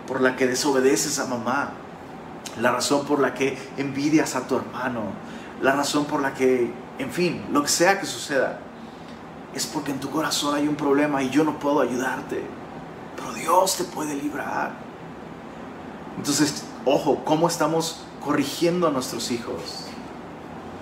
[0.08, 1.72] por la que desobedeces a mamá,
[2.58, 5.02] la razón por la que envidias a tu hermano,
[5.60, 8.58] la razón por la que, en fin, lo que sea que suceda,
[9.54, 12.42] es porque en tu corazón hay un problema y yo no puedo ayudarte,
[13.16, 14.72] pero Dios te puede librar.
[16.16, 19.84] Entonces, ojo, ¿cómo estamos corrigiendo a nuestros hijos?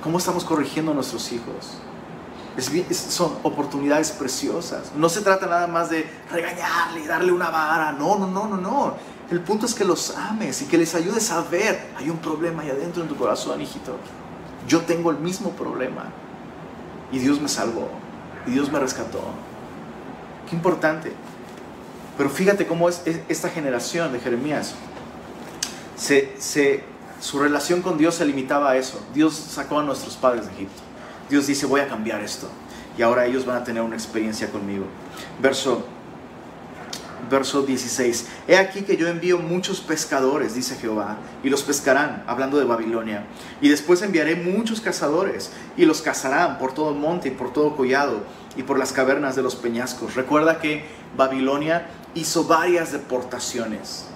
[0.05, 1.79] ¿Cómo estamos corrigiendo a nuestros hijos?
[2.93, 4.93] Son oportunidades preciosas.
[4.97, 7.93] No se trata nada más de regañarle y darle una vara.
[7.93, 8.95] No, no, no, no, no.
[9.31, 12.63] El punto es que los ames y que les ayudes a ver, hay un problema
[12.63, 13.97] ahí adentro en tu corazón, hijito.
[14.69, 16.07] Yo tengo el mismo problema.
[17.13, 17.89] Y Dios me salvó.
[18.47, 19.21] Y Dios me rescató.
[20.49, 21.13] Qué importante.
[22.17, 24.75] Pero fíjate cómo es esta generación de Jeremías.
[27.21, 29.01] Su relación con Dios se limitaba a eso.
[29.13, 30.86] Dios sacó a nuestros padres de Egipto.
[31.29, 32.49] Dios dice, voy a cambiar esto.
[32.97, 34.87] Y ahora ellos van a tener una experiencia conmigo.
[35.41, 35.85] Verso
[37.31, 38.29] verso 16.
[38.47, 43.25] He aquí que yo envío muchos pescadores, dice Jehová, y los pescarán, hablando de Babilonia.
[43.61, 47.77] Y después enviaré muchos cazadores, y los cazarán por todo el monte y por todo
[47.77, 48.21] collado,
[48.57, 50.15] y por las cavernas de los peñascos.
[50.15, 50.85] Recuerda que
[51.17, 54.07] Babilonia hizo varias deportaciones.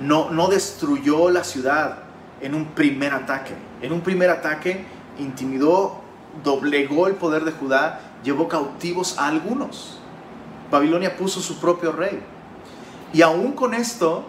[0.00, 1.98] No, no destruyó la ciudad
[2.40, 3.54] en un primer ataque.
[3.80, 4.84] En un primer ataque
[5.18, 6.00] intimidó,
[6.44, 9.96] doblegó el poder de Judá, llevó cautivos a algunos
[10.70, 12.20] Babilonia puso su propio rey.
[13.12, 14.24] Y aún con esto,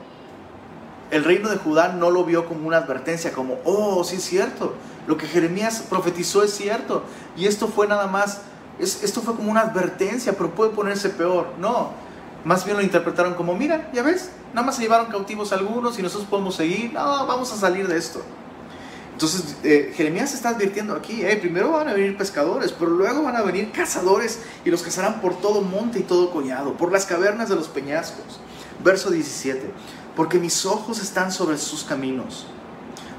[1.11, 4.73] el reino de Judá no lo vio como una advertencia, como, oh, sí es cierto,
[5.07, 7.03] lo que Jeremías profetizó es cierto.
[7.35, 8.41] Y esto fue nada más,
[8.79, 11.47] esto fue como una advertencia, pero puede ponerse peor.
[11.59, 11.91] No,
[12.45, 16.03] más bien lo interpretaron como, mira, ya ves, nada más se llevaron cautivos algunos y
[16.03, 18.21] nosotros podemos seguir, no, vamos a salir de esto.
[19.17, 23.35] Entonces eh, Jeremías está advirtiendo aquí, eh, primero van a venir pescadores, pero luego van
[23.35, 27.49] a venir cazadores y los cazarán por todo monte y todo collado, por las cavernas
[27.49, 28.39] de los peñascos.
[28.83, 29.71] Verso 17,
[30.15, 32.45] porque mis ojos están sobre sus caminos,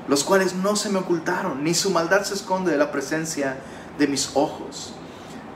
[0.07, 3.57] los cuales no se me ocultaron, ni su maldad se esconde de la presencia
[3.99, 4.93] de mis ojos.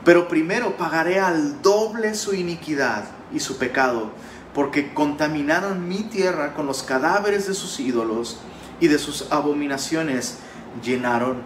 [0.05, 4.11] Pero primero pagaré al doble su iniquidad y su pecado,
[4.55, 8.39] porque contaminaron mi tierra con los cadáveres de sus ídolos
[8.83, 10.39] y de sus abominaciones
[10.83, 11.37] llenaron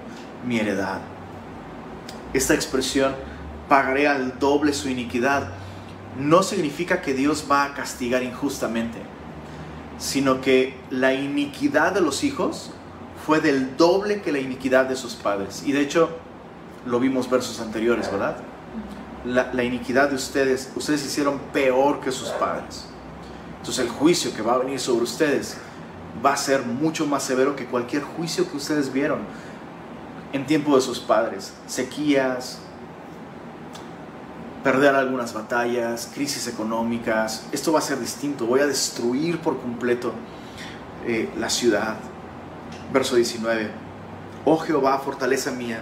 [0.47, 1.01] mi heredad.
[2.33, 3.15] Esta expresión,
[3.69, 5.51] pagaré al doble su iniquidad,
[6.19, 8.97] no significa que Dios va a castigar injustamente,
[9.99, 12.71] sino que la iniquidad de los hijos
[13.27, 15.63] fue del doble que la iniquidad de sus padres.
[15.67, 16.09] Y de hecho,
[16.87, 18.39] lo vimos versos anteriores, ¿verdad?
[19.27, 22.87] La, la, iniquidad de ustedes, ustedes hicieron peor que sus padres.
[23.59, 25.59] Entonces el juicio que va a venir sobre ustedes
[26.25, 29.21] va a ser mucho más severo que cualquier juicio que ustedes vieron
[30.33, 31.53] en tiempo de sus padres.
[31.67, 32.59] Sequías,
[34.63, 37.47] perder algunas batallas, crisis económicas.
[37.53, 38.47] Esto va a ser distinto.
[38.47, 40.13] Voy a destruir por completo
[41.07, 41.97] eh, la ciudad.
[42.93, 43.71] Verso 19.
[44.45, 45.81] Oh Jehová, fortaleza mía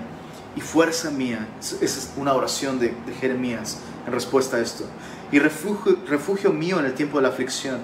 [0.56, 1.48] y fuerza mía.
[1.60, 4.84] Esa es una oración de, Jeremías en respuesta a esto.
[5.32, 7.78] Y refugio mío en el tiempo de la aflicción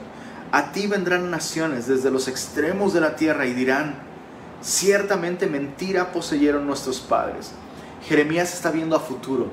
[0.52, 3.94] a ti vendrán naciones desde los extremos de la tierra y dirán,
[4.62, 7.52] ciertamente mentira poseyeron nuestros padres.
[8.06, 9.48] Jeremías está viendo a futuro.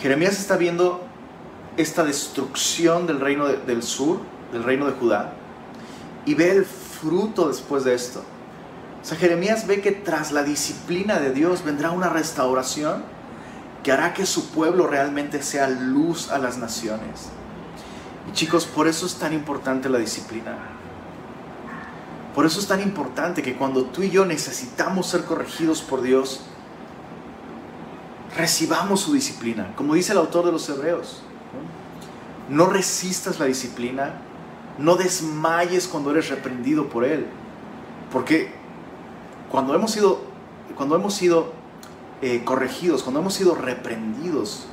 [0.00, 1.04] Jeremías está viendo
[1.76, 4.20] esta destrucción del reino del sur,
[4.52, 5.32] del reino de Judá,
[6.24, 8.24] y ve el fruto después de esto.
[9.02, 13.04] O sea, Jeremías ve que tras la disciplina de Dios vendrá una restauración
[13.82, 17.28] que hará que su pueblo realmente sea luz a las naciones.
[18.34, 20.56] Chicos, por eso es tan importante la disciplina.
[22.34, 26.40] Por eso es tan importante que cuando tú y yo necesitamos ser corregidos por Dios,
[28.36, 29.72] recibamos su disciplina.
[29.76, 31.22] Como dice el autor de los Hebreos,
[32.48, 34.14] no resistas la disciplina,
[34.78, 37.26] no desmayes cuando eres reprendido por Él.
[38.12, 38.52] Porque
[39.48, 40.22] cuando hemos sido,
[40.76, 41.52] cuando hemos sido
[42.20, 44.66] eh, corregidos, cuando hemos sido reprendidos,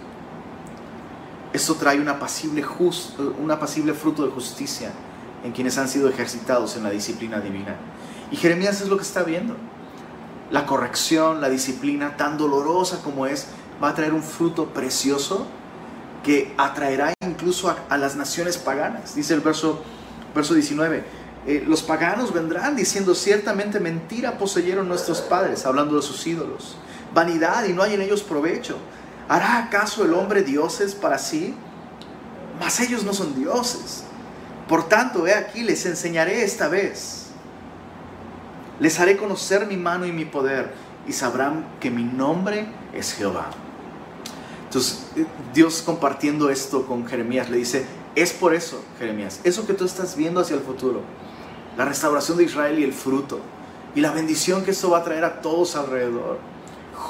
[1.53, 2.63] esto trae una pasible
[3.93, 4.91] fruto de justicia
[5.43, 7.75] en quienes han sido ejercitados en la disciplina divina.
[8.31, 9.55] Y Jeremías es lo que está viendo.
[10.49, 13.47] La corrección, la disciplina, tan dolorosa como es,
[13.83, 15.47] va a traer un fruto precioso
[16.23, 19.15] que atraerá incluso a, las naciones paganas.
[19.15, 19.81] Dice el verso,
[20.35, 21.03] verso 19,
[21.47, 26.77] eh, los paganos vendrán diciendo, ciertamente mentira poseyeron nuestros padres, hablando de sus ídolos.
[27.13, 28.77] Vanidad y no hay en ellos provecho
[29.31, 31.55] ¿Hará acaso el hombre dioses para sí?
[32.59, 34.03] Mas ellos no son dioses.
[34.67, 37.27] Por tanto, he aquí, les enseñaré esta vez.
[38.81, 40.73] Les haré conocer mi mano y mi poder,
[41.07, 43.51] y sabrán que mi nombre es Jehová.
[44.65, 49.73] Entonces, eh, Dios compartiendo esto con Jeremías le dice, es por eso, Jeremías, eso que
[49.73, 51.03] tú estás viendo hacia el futuro,
[51.77, 53.39] la restauración de Israel y el fruto,
[53.95, 56.37] y la bendición que esto va a traer a todos alrededor.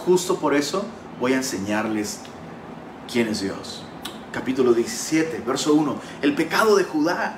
[0.06, 0.86] Justo por eso
[1.22, 2.20] voy a enseñarles
[3.10, 3.84] quién es Dios.
[4.34, 5.96] Capítulo 17, verso 1.
[6.24, 7.38] El pecado de Judá,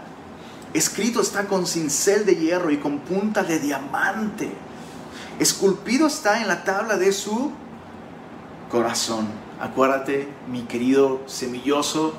[0.73, 4.49] escrito está con cincel de hierro y con punta de diamante.
[5.37, 7.51] Esculpido está en la tabla de su
[8.71, 9.27] corazón.
[9.59, 12.13] Acuérdate, mi querido semilloso,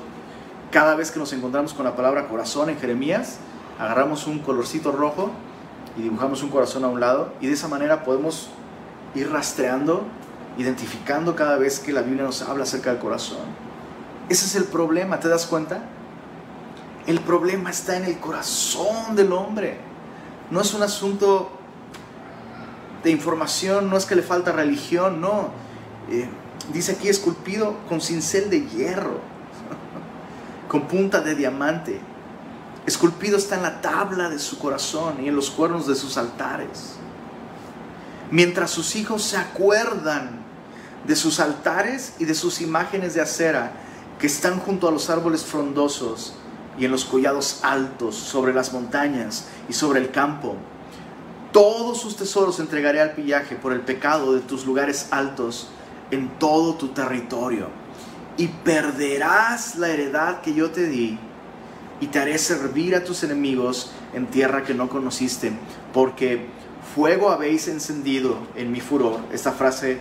[0.71, 3.37] cada vez que nos encontramos con la palabra corazón en Jeremías,
[3.79, 5.31] agarramos un colorcito rojo
[5.97, 8.49] y dibujamos un corazón a un lado y de esa manera podemos
[9.15, 10.05] ir rastreando
[10.57, 13.45] identificando cada vez que la Biblia nos habla acerca del corazón.
[14.29, 15.83] Ese es el problema, ¿te das cuenta?
[17.05, 19.77] El problema está en el corazón del hombre.
[20.49, 21.51] No es un asunto
[23.03, 25.49] de información, no es que le falta religión, no.
[26.09, 26.27] Eh,
[26.73, 29.19] dice aquí esculpido con cincel de hierro.
[30.67, 31.99] con punta de diamante.
[32.87, 36.95] Esculpido está en la tabla de su corazón y en los cuernos de sus altares.
[38.31, 40.44] Mientras sus hijos se acuerdan
[41.07, 43.73] de sus altares y de sus imágenes de acera
[44.19, 46.33] que están junto a los árboles frondosos
[46.77, 50.55] y en los collados altos, sobre las montañas y sobre el campo.
[51.51, 55.69] Todos sus tesoros entregaré al pillaje por el pecado de tus lugares altos
[56.11, 57.67] en todo tu territorio.
[58.37, 61.17] Y perderás la heredad que yo te di
[62.01, 65.53] y te haré servir a tus enemigos en tierra que no conociste,
[65.93, 66.45] porque
[66.93, 69.21] fuego habéis encendido en mi furor.
[69.31, 69.99] Esta frase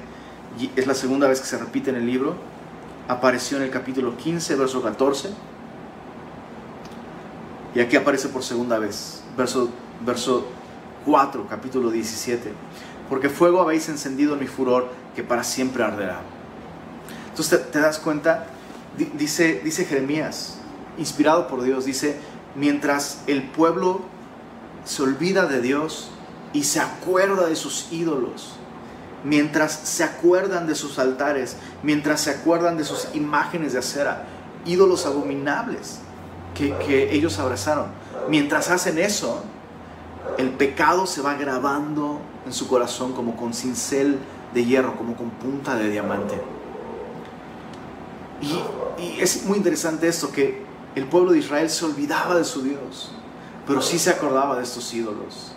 [0.76, 2.34] es la segunda vez que se repite en el libro.
[3.08, 5.30] Apareció en el capítulo 15, verso 14.
[7.74, 9.68] Y aquí aparece por segunda vez, verso,
[10.04, 10.46] verso
[11.04, 12.52] 4, capítulo 17.
[13.08, 16.20] Porque fuego habéis encendido en mi furor, que para siempre arderá.
[17.30, 18.46] Entonces te, das cuenta,
[19.18, 20.58] dice, dice Jeremías,
[20.98, 22.16] inspirado por Dios, dice,
[22.54, 24.02] mientras el pueblo
[24.84, 26.10] se olvida de Dios
[26.52, 28.54] y se acuerda de sus ídolos,
[29.24, 34.26] mientras se acuerdan de sus altares, mientras se acuerdan de sus imágenes de acera,
[34.64, 35.98] ídolos abominables
[36.54, 37.86] que, que ellos abrazaron,
[38.28, 39.42] mientras hacen eso,
[40.38, 44.18] el pecado se va grabando en su corazón como con cincel
[44.52, 46.40] de hierro, como con punta de diamante.
[48.40, 53.10] Y, es muy interesante esto, que el pueblo de Israel se olvidaba de su Dios,
[53.66, 55.52] pero sí se acordaba de estos ídolos.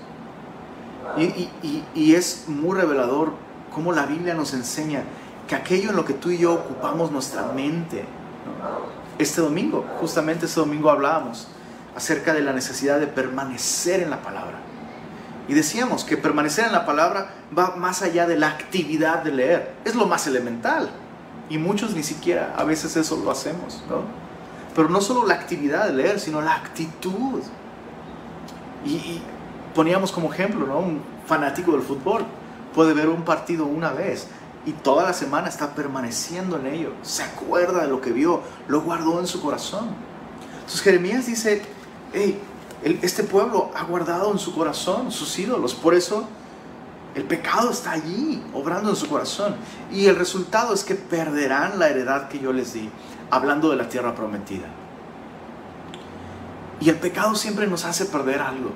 [1.18, 1.50] Y,
[1.96, 3.34] y, es muy revelador
[3.78, 5.04] cómo la Biblia nos enseña
[5.48, 8.04] que aquello en lo que tú y yo ocupamos nuestra mente,
[9.20, 11.48] este domingo, justamente este domingo hablábamos
[11.96, 14.58] acerca de la necesidad de permanecer en la palabra.
[15.48, 19.76] Y decíamos que permanecer en la palabra va más allá de la actividad de leer.
[19.86, 20.90] Es lo más elemental.
[21.48, 23.84] Y muchos ni siquiera a veces eso lo hacemos.
[24.76, 27.42] Pero no solo la actividad de leer, sino la actitud.
[28.84, 29.22] Y,
[29.76, 30.80] poníamos como ejemplo, ¿no?
[30.80, 32.26] Un fanático del fútbol
[32.78, 34.28] puede ver un partido una vez
[34.64, 36.92] y toda la semana está permaneciendo en ello.
[37.02, 39.88] Se acuerda de lo que vio, lo guardó en su corazón.
[40.54, 41.64] Entonces Jeremías dice,
[42.14, 42.40] hey,
[43.02, 45.74] este pueblo ha guardado en su corazón sus ídolos.
[45.74, 46.28] Por eso
[47.16, 49.56] el pecado está allí, obrando en su corazón.
[49.92, 52.92] Y el resultado es que perderán la heredad que yo les di,
[53.32, 54.68] hablando de la tierra prometida.
[56.80, 58.70] Y el pecado siempre nos hace perder algo.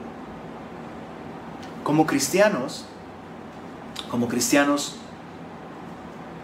[1.83, 2.87] Como cristianos,
[4.12, 4.97] como cristianos,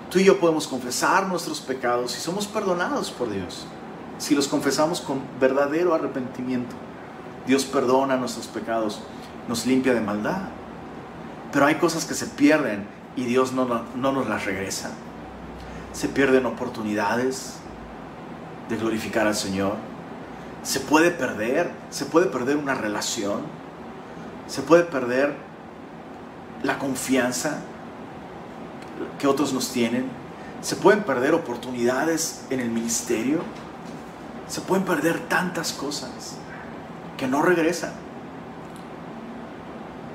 [0.10, 3.68] tú y yo podemos confesar nuestros pecados y somos perdonados por Dios.
[4.18, 6.76] Si los confesamos con verdadero arrepentimiento.
[7.46, 9.02] Dios perdona nuestros pecados,
[9.50, 10.44] nos limpia de maldad.
[11.52, 14.92] Pero hay cosas que se pierden y Dios no, no, nos las regresa.
[15.92, 17.56] Se pierden oportunidades
[18.70, 19.74] de glorificar al Señor.
[20.64, 23.42] Se puede perder, se puede perder una relación.
[24.48, 25.47] Se puede perder
[26.64, 27.60] la confianza
[29.20, 30.06] que otros nos tienen.
[30.62, 33.42] Se pueden perder oportunidades en el ministerio.
[34.48, 36.38] Se pueden perder tantas cosas
[37.18, 37.94] que no regresan.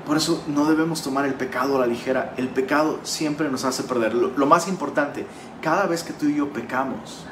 [0.05, 2.33] Por eso no debemos tomar el pecado a la ligera.
[2.35, 4.13] El pecado siempre nos hace perder.
[4.13, 5.25] Lo, más importante,
[5.61, 7.25] cada vez que tú y yo pecamos,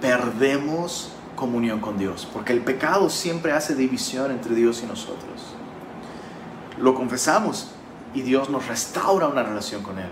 [0.00, 2.28] perdemos comunión con Dios.
[2.32, 5.56] Porque el pecado siempre hace división entre Dios y nosotros.
[6.78, 7.72] Lo confesamos
[8.14, 10.10] y Dios nos restaura una relación con Él.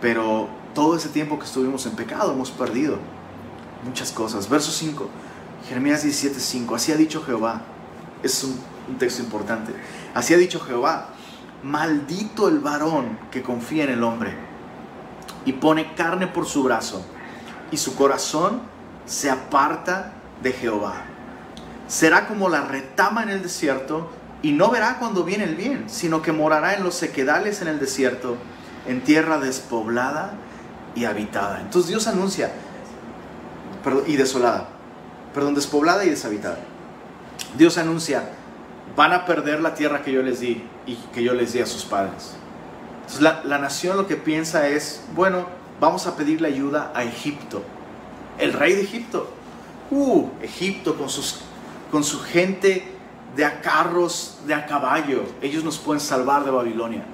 [0.00, 2.98] Pero todo ese tiempo que estuvimos en pecado hemos perdido
[3.84, 4.48] muchas cosas.
[4.48, 5.08] Verso 5.
[5.68, 7.62] Jeremías 17:5, así ha dicho Jehová.
[8.22, 8.58] Es un,
[8.98, 9.72] texto importante.
[10.14, 11.08] Así ha dicho Jehová,
[11.62, 14.34] maldito el varón que confía en el hombre
[15.46, 17.02] y pone carne por su brazo
[17.70, 18.60] y su corazón
[19.06, 20.12] se aparta
[20.42, 21.04] de Jehová.
[21.88, 24.10] Será como la retama en el desierto
[24.44, 27.80] y no verá cuando viene el bien, sino que morará en los sequedales en el
[27.80, 28.36] desierto,
[28.86, 30.34] en tierra despoblada
[30.94, 31.60] y habitada.
[31.60, 32.52] Entonces Dios anuncia,
[34.06, 34.68] y desolada
[35.34, 36.58] perdón, despoblada y deshabitada.
[37.58, 38.30] Dios anuncia,
[38.96, 41.66] van a perder la tierra que yo les di y que yo les di a
[41.66, 42.36] sus padres.
[43.00, 45.46] Entonces la, nación lo que piensa es, bueno,
[45.80, 47.62] vamos a pedirle ayuda a Egipto.
[48.38, 49.28] El rey de Egipto.
[49.90, 51.40] Uh, Egipto con, sus,
[51.90, 52.93] con su gente
[53.36, 55.24] de a carros, de a caballo.
[55.42, 57.04] Ellos nos pueden salvar de Babilonia.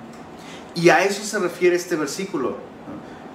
[0.75, 2.57] Y a eso se refiere este versículo.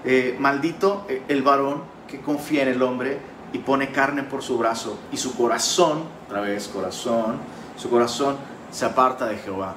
[0.03, 3.17] Eh, maldito el varón que confía en el hombre
[3.53, 7.37] y pone carne por su brazo y su corazón, otra vez corazón,
[7.75, 8.37] su corazón
[8.71, 9.75] se aparta de Jehová.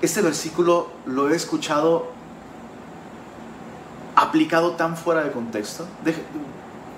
[0.00, 2.12] Este versículo lo he escuchado
[4.16, 5.86] aplicado tan fuera de contexto.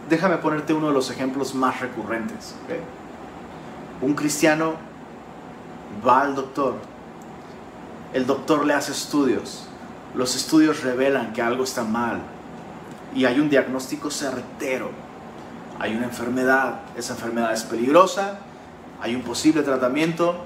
[0.09, 2.55] déjame ponerte uno de los ejemplos más recurrentes.
[4.01, 4.75] Un cristiano
[6.07, 6.77] va al doctor,
[8.13, 9.67] el doctor le hace estudios,
[10.15, 12.21] los estudios revelan que algo está mal
[13.15, 14.91] y hay un diagnóstico certero.
[15.79, 18.39] Hay una enfermedad, esa enfermedad es peligrosa,
[19.01, 20.37] hay un posible tratamiento,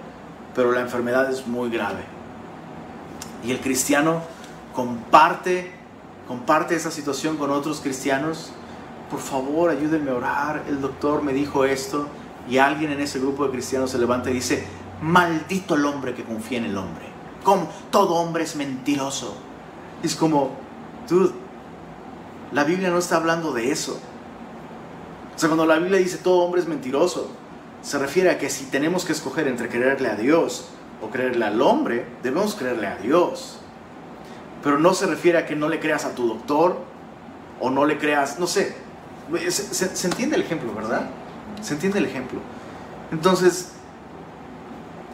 [0.55, 2.05] pero la enfermedad es muy grave.
[3.45, 4.23] Y el cristiano
[4.73, 5.73] comparte,
[6.27, 8.51] comparte esa situación con otros cristianos.
[9.11, 10.65] Por favor, ayúdenme a orar.
[10.69, 12.07] El doctor me dijo esto.
[12.49, 14.65] Y alguien en ese grupo de cristianos se levanta y dice,
[15.01, 17.07] maldito el hombre que confía en el hombre.
[17.45, 19.37] Como todo hombre es mentiroso.
[20.03, 20.53] Es como,
[22.53, 24.01] la Biblia no está hablando de eso.
[25.35, 27.29] O sea, cuando la Biblia dice todo hombre es mentiroso,
[27.83, 30.69] se refiere a que si tenemos que escoger entre creerle a Dios
[31.03, 33.59] o creerle al hombre, debemos creerle a Dios.
[34.63, 36.79] Pero no se refiere a que no le creas a tu doctor
[37.61, 38.75] o no le creas, no sé.
[39.51, 41.11] Se entiende el ejemplo, ¿verdad?
[41.63, 42.41] Se entiende el ejemplo.
[43.13, 43.73] Entonces,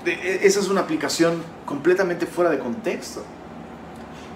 [0.04, 3.22] e, esa es una aplicación completamente fuera de contexto.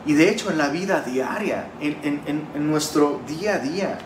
[0.07, 3.99] Y de hecho en la vida diaria, en, nuestro día a día,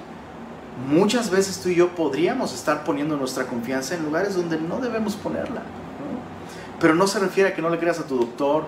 [0.89, 5.15] muchas veces tú y yo podríamos estar poniendo nuestra confianza en lugares donde no debemos
[5.15, 5.63] ponerla.
[6.81, 8.65] Pero no se refiere a que no le creas a tu doctor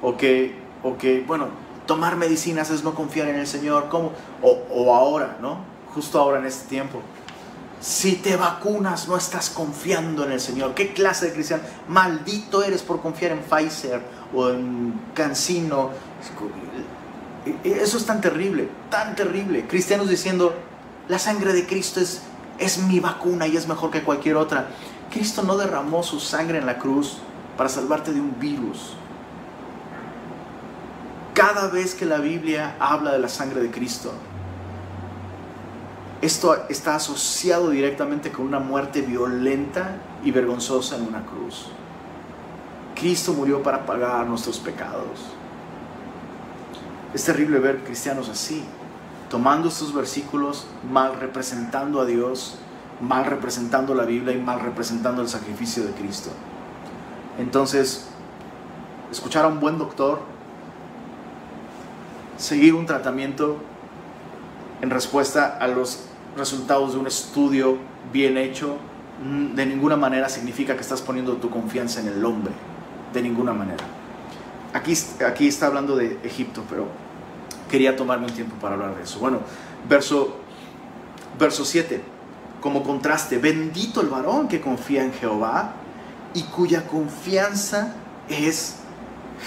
[0.00, 1.48] o que, o que bueno,
[1.86, 5.58] tomar medicinas es no confiar en el Señor, como O, o ahora, ¿no?
[5.94, 7.00] Justo ahora en este tiempo.
[7.80, 10.74] Si te vacunas no estás confiando en el Señor.
[10.74, 11.62] ¿Qué clase de cristiano?
[11.88, 14.00] Maldito eres por confiar en Pfizer
[14.34, 15.90] o en Cancino
[17.64, 19.66] eso es tan terrible, tan terrible.
[19.66, 20.54] Cristianos diciendo,
[21.08, 22.22] la sangre de Cristo es,
[22.58, 24.68] es mi vacuna y es mejor que cualquier otra.
[25.10, 27.18] Cristo no derramó su sangre en la cruz
[27.56, 28.94] para salvarte de un virus.
[31.34, 34.12] Cada vez que la Biblia habla de la sangre de Cristo,
[36.20, 41.66] esto está asociado directamente con una muerte violenta y vergonzosa en una cruz.
[42.96, 45.20] Cristo murió para pagar nuestros pecados.
[47.14, 48.64] Es terrible ver cristianos así,
[49.30, 52.58] tomando estos versículos, mal representando a Dios,
[53.00, 56.30] mal representando la Biblia y mal representando el sacrificio de Cristo.
[57.38, 58.08] Entonces,
[59.12, 60.18] escuchar a un buen doctor,
[62.36, 63.58] seguir un tratamiento
[64.80, 66.07] en respuesta a los
[66.38, 67.76] resultados de un estudio
[68.12, 68.76] bien hecho,
[69.22, 72.52] mm, de ninguna manera significa que estás poniendo tu confianza en el hombre,
[73.12, 73.84] de ninguna manera.
[74.72, 74.94] Aquí,
[75.26, 76.86] aquí está hablando de Egipto, pero
[77.70, 79.18] quería tomarme un tiempo para hablar de eso.
[79.18, 79.40] Bueno,
[79.88, 80.36] verso,
[81.38, 82.02] verso 7,
[82.60, 85.72] como contraste, bendito el varón que confía en Jehová
[86.34, 87.94] y cuya confianza
[88.28, 88.76] es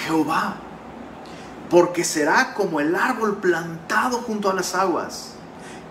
[0.06, 0.56] Jehová,
[1.70, 5.31] porque será como el árbol plantado junto a las aguas,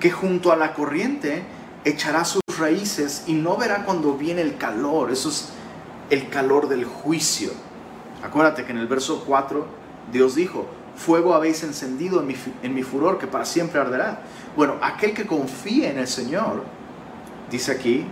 [0.01, 1.45] que junto a la corriente
[1.85, 5.51] echará sus raíces y no verá cuando viene el calor, eso es
[6.11, 7.53] el calor del juicio
[8.23, 9.67] Acuérdate que en el verso 4
[10.13, 14.23] Dios dijo, fuego habéis encendido en mi, furor que para siempre arderá.
[14.57, 16.65] Bueno, aquel que confía en el Señor,
[17.51, 18.05] dice aquí,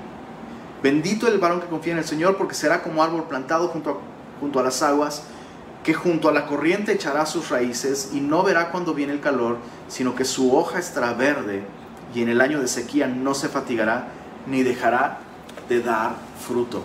[0.82, 3.96] bendito el varón que confía en el Señor porque será como árbol plantado junto a,
[4.40, 5.24] junto a las aguas,
[5.84, 9.58] que junto a la corriente echará sus raíces y no verá cuando viene el calor,
[9.88, 11.64] sino que su hoja estará verde
[12.14, 14.08] y en el año de sequía no se fatigará
[14.46, 15.18] ni dejará
[15.68, 16.12] de dar
[16.46, 16.82] fruto.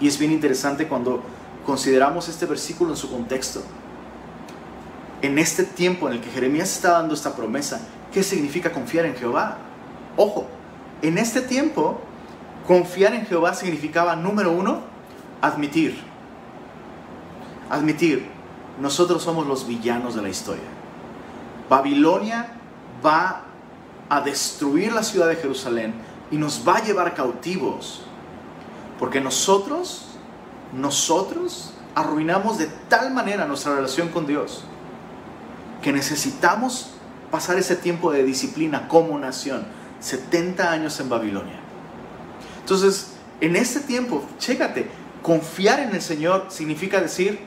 [0.00, 1.22] Y es bien interesante cuando
[1.64, 3.62] consideramos este versículo en su contexto,
[5.20, 7.80] en este tiempo en el que Jeremías está dando esta promesa,
[8.12, 9.58] ¿qué significa confiar en Jehová?
[10.16, 10.48] Ojo,
[11.00, 12.00] en este tiempo,
[12.66, 14.80] confiar en Jehová significaba, número uno,
[15.40, 15.96] admitir.
[17.70, 18.26] Admitir,
[18.80, 20.64] nosotros somos los villanos de la historia.
[21.68, 22.48] Babilonia
[23.04, 23.44] va
[24.12, 25.94] a destruir la ciudad de Jerusalén
[26.30, 28.02] y nos va a llevar cautivos.
[28.98, 30.12] Porque nosotros
[30.72, 34.64] nosotros arruinamos de tal manera nuestra relación con Dios
[35.82, 36.90] que necesitamos
[37.30, 39.66] pasar ese tiempo de disciplina como nación,
[40.00, 41.60] 70 años en Babilonia.
[42.60, 44.88] Entonces, en este tiempo, chécate,
[45.22, 47.40] confiar en el Señor significa decir,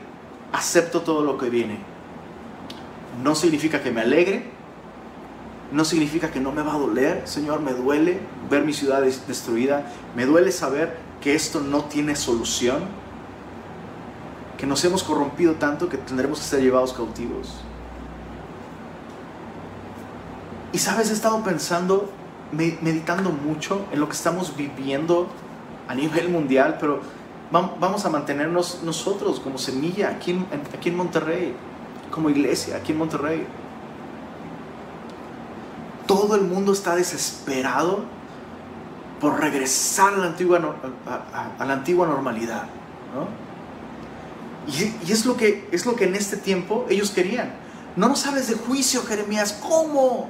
[0.52, 1.78] acepto todo lo que viene.
[3.22, 4.50] No significa que me alegre,
[5.72, 9.86] no significa que no me va a doler, Señor, me duele ver mi ciudad destruida,
[10.14, 12.84] me duele saber que esto no tiene solución,
[14.56, 17.60] que nos hemos corrompido tanto que tendremos que ser llevados cautivos.
[20.72, 22.10] Y sabes, he estado pensando,
[22.52, 25.28] meditando mucho en lo que estamos viviendo
[25.88, 27.00] a nivel mundial, pero
[27.50, 31.54] vamos a mantenernos nosotros como semilla aquí en, Monterrey,
[32.10, 33.46] como iglesia aquí en Monterrey.
[36.06, 38.04] Todo el mundo está desesperado
[39.20, 40.60] por regresar a la antigua,
[41.06, 42.64] a, la antigua normalidad.
[44.66, 47.54] Y, es, lo que, es lo que en este tiempo ellos querían.
[47.96, 49.58] No nos hables de juicio, Jeremías.
[49.60, 50.28] ¿Cómo?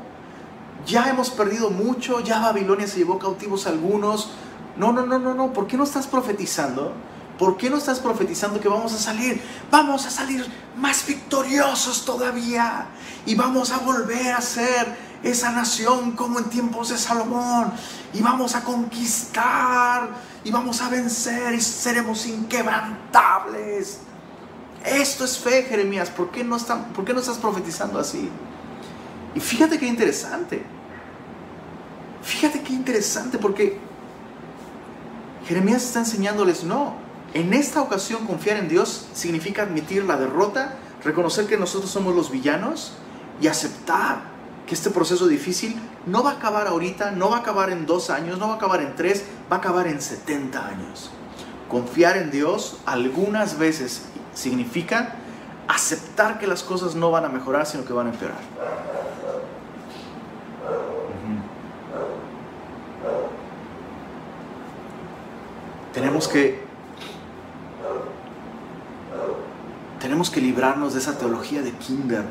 [0.86, 4.30] Ya hemos perdido mucho, ya Babilonia se llevó cautivos algunos.
[4.76, 5.52] No, no, no, no, no.
[5.52, 6.92] ¿Por qué no estás profetizando?
[7.38, 9.42] ¿Por qué no estás profetizando que vamos a salir?
[9.70, 10.46] Vamos a salir
[10.76, 12.86] más victoriosos todavía.
[13.26, 14.96] Y vamos a volver a ser
[15.30, 17.72] esa nación como en tiempos de Salomón.
[18.12, 20.08] Y vamos a conquistar.
[20.44, 24.00] Y vamos a vencer y seremos inquebrantables.
[24.84, 26.10] Esto es fe, Jeremías.
[26.10, 26.56] ¿Por qué no,
[26.94, 28.30] ¿por qué no estás profetizando así?
[29.34, 30.62] Y fíjate qué interesante.
[32.22, 33.78] Fíjate qué interesante porque
[35.46, 36.94] Jeremías está enseñándoles, no,
[37.34, 42.30] en esta ocasión confiar en Dios significa admitir la derrota, reconocer que nosotros somos los
[42.30, 42.94] villanos
[43.40, 44.35] y aceptar
[44.66, 48.10] que este proceso difícil no va a acabar ahorita, no va a acabar en dos
[48.10, 51.10] años, no va a acabar en tres, va a acabar en 70 años.
[51.68, 54.02] Confiar en Dios algunas veces
[54.34, 55.14] significa
[55.68, 58.38] aceptar que las cosas no van a mejorar, sino que van a empeorar.
[65.92, 66.66] Tenemos que
[70.00, 72.24] tenemos que librarnos de esa teología de kinder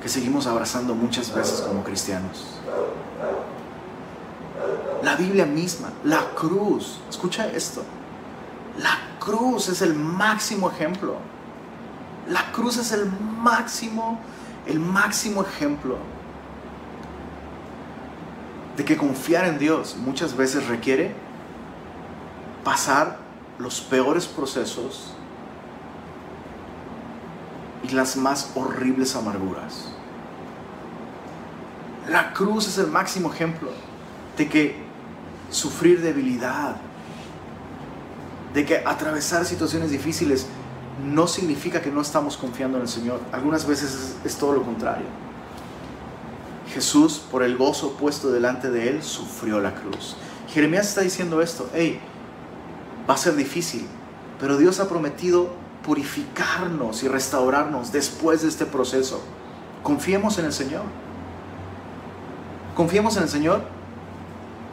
[0.00, 2.46] que seguimos abrazando muchas veces como cristianos.
[5.02, 7.82] La Biblia misma, la cruz, escucha esto,
[8.78, 11.16] la cruz es el máximo ejemplo.
[12.28, 14.20] La cruz es el máximo,
[14.66, 15.96] el máximo ejemplo
[18.76, 21.14] de que confiar en Dios muchas veces requiere
[22.62, 23.18] pasar
[23.58, 25.12] los peores procesos
[27.82, 29.92] y las más horribles amarguras.
[32.08, 33.70] La cruz es el máximo ejemplo
[34.36, 34.76] de que
[35.50, 36.76] sufrir debilidad,
[38.54, 40.46] de que atravesar situaciones difíciles
[41.04, 43.20] no significa que no estamos confiando en el Señor.
[43.32, 45.06] Algunas veces es, todo lo contrario.
[46.72, 50.16] Jesús, por el gozo puesto delante de él, sufrió la cruz.
[50.48, 52.00] Jeremías está diciendo esto, hey,
[53.08, 53.86] va a ser difícil,
[54.40, 55.50] pero Dios ha prometido
[55.86, 59.22] purificarnos y restaurarnos después de este proceso.
[59.84, 60.82] Confiemos en el Señor.
[62.74, 63.62] Confiemos en el Señor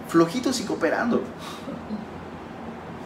[0.10, 1.22] flojitos y cooperando.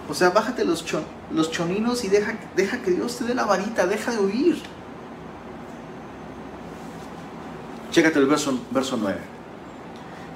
[0.10, 0.86] O sea, bájate los,
[1.34, 4.64] los choninos y deja, deja que Dios te dé la varita, deja de huir.
[7.92, 9.18] Chécate el verso, verso 9.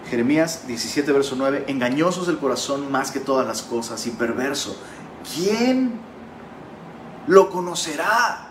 [0.09, 1.65] Jeremías 17, verso 9.
[1.69, 4.75] Engañoso es el corazón más que todas las cosas y perverso.
[5.33, 6.10] ¿Quién
[7.27, 8.49] lo conocerá?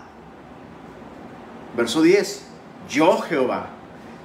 [1.75, 2.45] Verso 10.
[2.89, 3.67] Yo Jehová,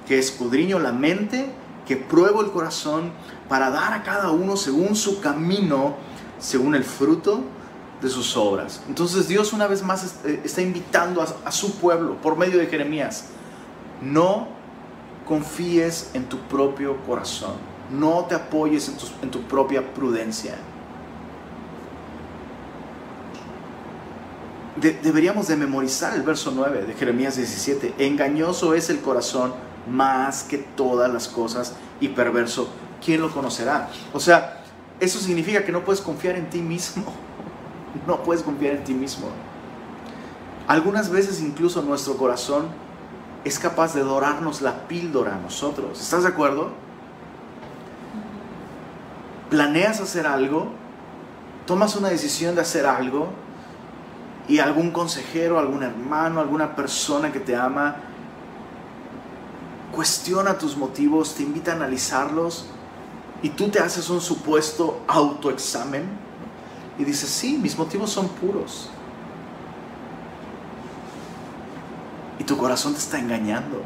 [0.07, 1.49] que escudriño la mente,
[1.85, 3.11] que pruebo el corazón
[3.47, 5.95] para dar a cada uno según su camino
[6.39, 7.41] según el fruto
[8.01, 8.81] de sus obras.
[8.87, 13.25] Entonces Dios una vez más eh, está invitando a, su pueblo por medio de Jeremías.
[14.01, 14.47] No
[15.27, 17.53] confíes en tu propio corazón.
[17.91, 20.55] No te apoyes en tu, en tu propia prudencia.
[24.81, 27.95] Deberíamos de memorizar el verso 9 de Jeremías 17.
[27.97, 29.53] Engañoso es el corazón
[29.89, 32.69] más que todas las cosas y perverso.
[33.03, 33.89] ¿Quién lo conocerá?
[34.13, 34.63] O sea,
[34.99, 37.03] eso significa que no puedes confiar en ti mismo.
[38.05, 39.27] No puedes confiar en ti mismo.
[40.67, 42.67] Algunas veces incluso nuestro corazón
[43.43, 45.99] es capaz de dorarnos la píldora a nosotros.
[45.99, 46.69] ¿Estás de acuerdo?
[49.49, 50.67] Planeas hacer algo,
[51.65, 53.29] tomas una decisión de hacer algo
[54.47, 57.97] y algún consejero, algún hermano, alguna persona que te ama
[59.91, 62.65] cuestiona tus motivos, te invita a analizarlos
[63.41, 66.03] y tú te haces un supuesto autoexamen
[66.99, 68.89] y dices, sí, mis motivos son puros.
[72.39, 73.81] Y tu corazón te está engañando.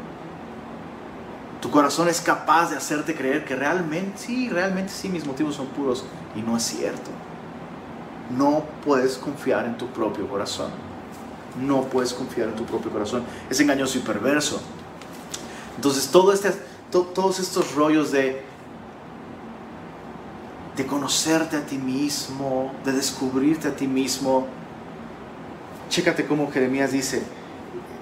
[1.60, 5.66] Tu corazón es capaz de hacerte creer que realmente, sí, realmente sí, mis motivos son
[5.68, 6.04] puros.
[6.34, 7.10] Y no es cierto.
[8.36, 10.70] No puedes confiar en tu propio corazón.
[11.60, 13.24] No puedes confiar en tu propio corazón.
[13.50, 14.60] Es engañoso y perverso.
[15.76, 16.04] Entonces,
[16.44, 18.52] este, todos estos rollos de
[20.76, 24.46] de conocerte a ti mismo, de descubrirte a ti mismo.
[25.88, 27.22] Chécate cómo Jeremías dice,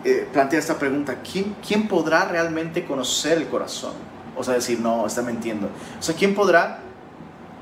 [0.05, 3.95] eh, plantea esta pregunta, ¿quién, ¿quién podrá realmente conocer el corazón?
[4.37, 5.69] O sea, decir, no, está mintiendo.
[5.99, 6.79] O sea, ¿quién podrá,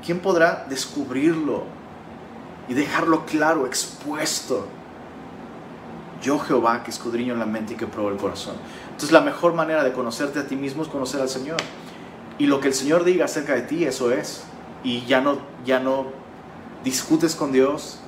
[0.05, 1.63] quién podrá descubrirlo
[2.69, 4.67] y dejarlo claro, expuesto?
[6.21, 8.55] Yo Jehová que escudriño la mente y que pruebo el corazón.
[8.85, 11.57] Entonces la mejor manera de conocerte a ti mismo es conocer al Señor.
[12.37, 14.43] Y lo que el Señor diga acerca de ti, eso es.
[14.83, 16.07] Y ya no, ya no
[16.83, 17.99] discutes con Dios.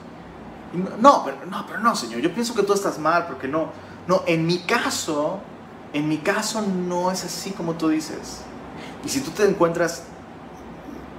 [1.00, 2.22] No, pero no, pero no, Señor.
[2.22, 3.70] Yo pienso que tú estás mal porque no.
[4.08, 5.40] No, en mi caso,
[5.94, 8.42] en mi caso no es así como tú dices.
[9.04, 10.04] Y si tú te encuentras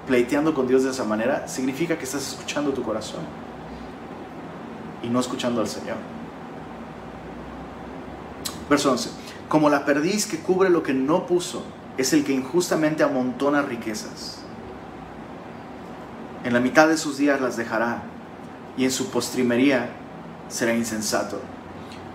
[0.07, 3.20] pleiteando con Dios de esa manera, significa que estás escuchando tu corazón
[5.03, 5.96] y no escuchando al Señor.
[8.68, 9.11] Verso 11.
[9.48, 11.62] Como la perdiz que cubre lo que no puso,
[11.98, 14.38] es el que injustamente amontona riquezas.
[16.44, 18.03] En la mitad de sus días las dejará
[18.76, 19.90] y en su postrimería
[20.48, 21.38] será insensato.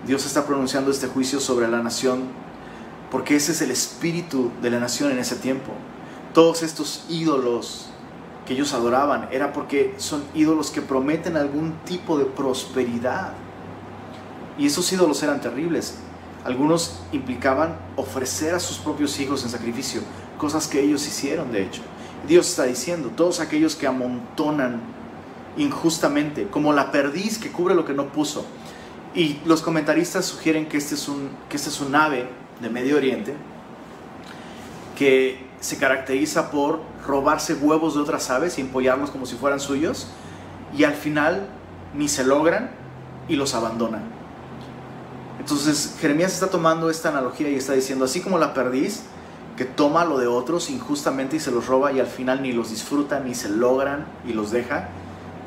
[0.06, 2.24] Dios está pronunciando este juicio sobre la nación
[3.12, 5.72] porque ese es el espíritu de la nación en ese tiempo.
[6.38, 7.88] Todos estos ídolos
[8.46, 13.34] que ellos adoraban era porque son ídolos que prometen algún tipo de prosperidad.
[14.56, 15.96] Y esos ídolos eran terribles.
[16.46, 20.02] Algunos implicaban ofrecer a sus propios hijos en sacrificio,
[20.38, 21.82] cosas que ellos hicieron de hecho.
[22.28, 24.80] Dios está diciendo, todos aquellos que amontonan
[25.58, 28.46] injustamente, como la perdiz que cubre lo que no puso.
[29.16, 32.30] Y los comentaristas sugieren que este es un, que este es un ave
[32.62, 33.34] de Medio Oriente
[34.96, 40.08] que se caracteriza por robarse huevos de otras aves y empollarlos como si fueran suyos
[40.76, 41.48] y al final
[41.96, 42.72] ni se logran
[43.28, 44.04] y los abandonan.
[45.40, 49.04] Entonces Jeremías está tomando esta analogía y está diciendo, así como la perdiz,
[49.56, 52.70] que toma lo de otros injustamente y se los roba y al final ni los
[52.70, 54.90] disfruta, ni se logran y los deja,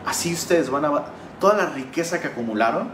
[0.04, 1.04] así ustedes van a...
[1.38, 2.88] Toda la riqueza que acumularon,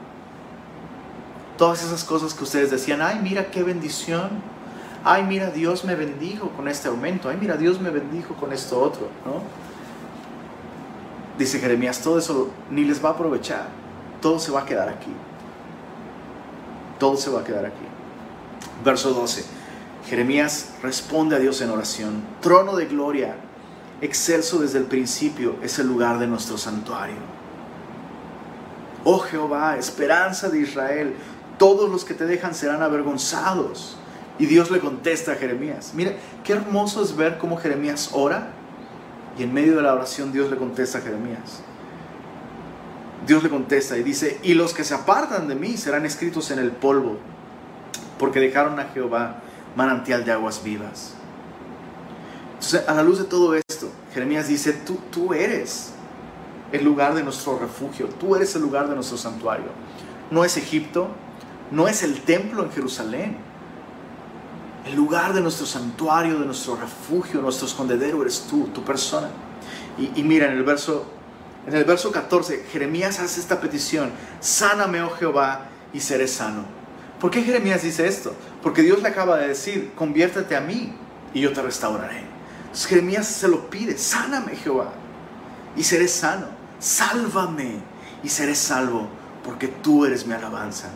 [1.56, 4.30] todas esas cosas que ustedes decían, ay, mira qué bendición,
[5.06, 8.80] ay, mira, Dios me bendijo con este aumento, ay, mira, Dios me bendijo con esto
[8.80, 9.40] otro, ¿no?
[11.38, 13.68] Dice Jeremías, todo eso ni les va a aprovechar,
[14.20, 15.12] todo se va a quedar aquí.
[16.98, 17.84] Todo se va a quedar aquí.
[18.84, 19.44] Verso 12.
[20.08, 22.22] Jeremías responde a Dios en oración.
[22.40, 23.36] Trono de gloria,
[24.00, 27.16] excelso desde el principio, es el lugar de nuestro santuario.
[29.04, 31.14] Oh Jehová, esperanza de Israel,
[31.58, 33.98] todos los que te dejan serán avergonzados.
[34.38, 35.92] Y Dios le contesta a Jeremías.
[35.94, 36.12] Mira,
[36.44, 38.50] qué hermoso es ver cómo Jeremías ora
[39.38, 41.62] y en medio de la oración Dios le contesta a Jeremías.
[43.26, 46.58] Dios le contesta y dice, y los que se apartan de mí serán escritos en
[46.58, 47.18] el polvo,
[48.18, 49.42] porque dejaron a Jehová
[49.74, 51.14] manantial de aguas vivas.
[52.54, 55.92] Entonces, a la luz de todo esto, Jeremías dice, tú, tú eres
[56.72, 59.66] el lugar de nuestro refugio, tú eres el lugar de nuestro santuario.
[60.30, 61.08] No es Egipto,
[61.70, 63.36] no es el templo en Jerusalén.
[64.86, 69.28] El lugar de nuestro santuario, de nuestro refugio, nuestro escondedero eres tú, tu persona.
[69.98, 71.12] Y, mira, en el verso
[71.66, 76.64] en el verso 14, Jeremías hace esta petición, sáname, oh Jehová, y seré sano.
[77.18, 78.32] ¿Por qué Jeremías dice esto?
[78.62, 80.94] Porque Dios le acaba de decir, conviértete a mí
[81.34, 82.22] y yo te restauraré.
[82.72, 84.92] Jeremías se lo pide, sáname, Jehová,
[85.76, 86.46] y seré sano.
[86.78, 87.80] Sálvame
[88.22, 89.08] y seré salvo,
[89.42, 90.90] porque tú eres mi alabanza.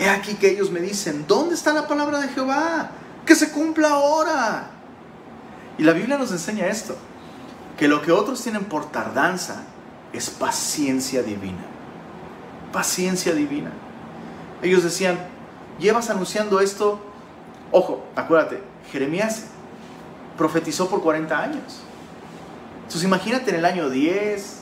[0.00, 2.90] He aquí que ellos me dicen, ¿dónde está la palabra de Jehová?
[3.26, 4.70] Que se cumpla ahora.
[5.76, 6.96] Y la Biblia nos enseña esto
[7.76, 9.62] que lo que otros tienen por tardanza
[10.14, 11.60] es paciencia divina.
[12.72, 13.72] Paciencia divina.
[14.62, 15.18] Ellos decían,
[15.78, 16.98] llevas anunciando esto,
[17.70, 19.48] ojo, acuérdate, Jeremías
[20.38, 21.80] profetizó por 40 años.
[22.78, 24.60] Entonces imagínate en el año 10,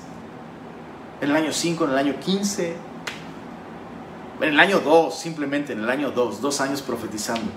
[1.20, 2.87] en el año 5, en el año 15,
[4.40, 7.50] en el año 2, simplemente en el año 2, dos años profetizando.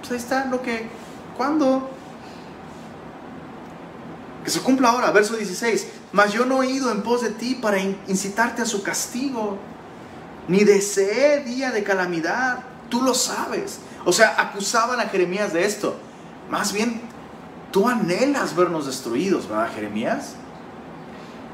[0.00, 0.88] Pues ahí está lo que,
[1.36, 1.90] ¿cuándo?
[4.44, 5.88] Que se cumpla ahora, verso 16.
[6.12, 9.58] Mas yo no he ido en pos de ti para incitarte a su castigo,
[10.48, 12.58] ni deseé día de calamidad.
[12.88, 13.78] Tú lo sabes.
[14.04, 15.96] O sea, acusaban a Jeremías de esto.
[16.50, 17.00] Más bien,
[17.72, 20.34] tú anhelas vernos destruidos, ¿verdad, Jeremías?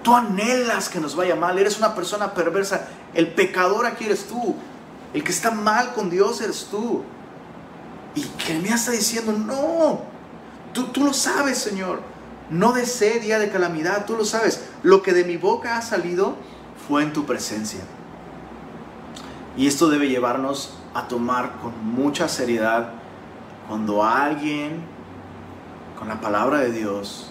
[0.03, 1.59] Tú anhelas que nos vaya mal.
[1.59, 2.89] Eres una persona perversa.
[3.15, 4.57] El pecador aquí eres tú.
[5.13, 7.03] El que está mal con Dios eres tú.
[8.15, 10.01] Y Jeremías está diciendo, no,
[10.73, 12.01] tú, tú lo sabes, Señor.
[12.51, 14.65] No desee día de calamidad, tú lo sabes.
[14.83, 16.35] Lo que de mi boca ha salido
[16.89, 17.81] fue en tu presencia.
[19.57, 22.93] Y esto debe llevarnos a tomar con mucha seriedad
[23.69, 24.83] cuando alguien
[25.99, 27.30] con la palabra de Dios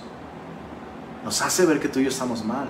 [1.24, 2.70] nos hace ver que tú y yo estamos mal.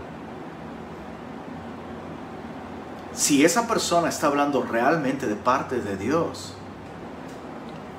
[3.13, 6.53] Si esa persona está hablando realmente de parte de Dios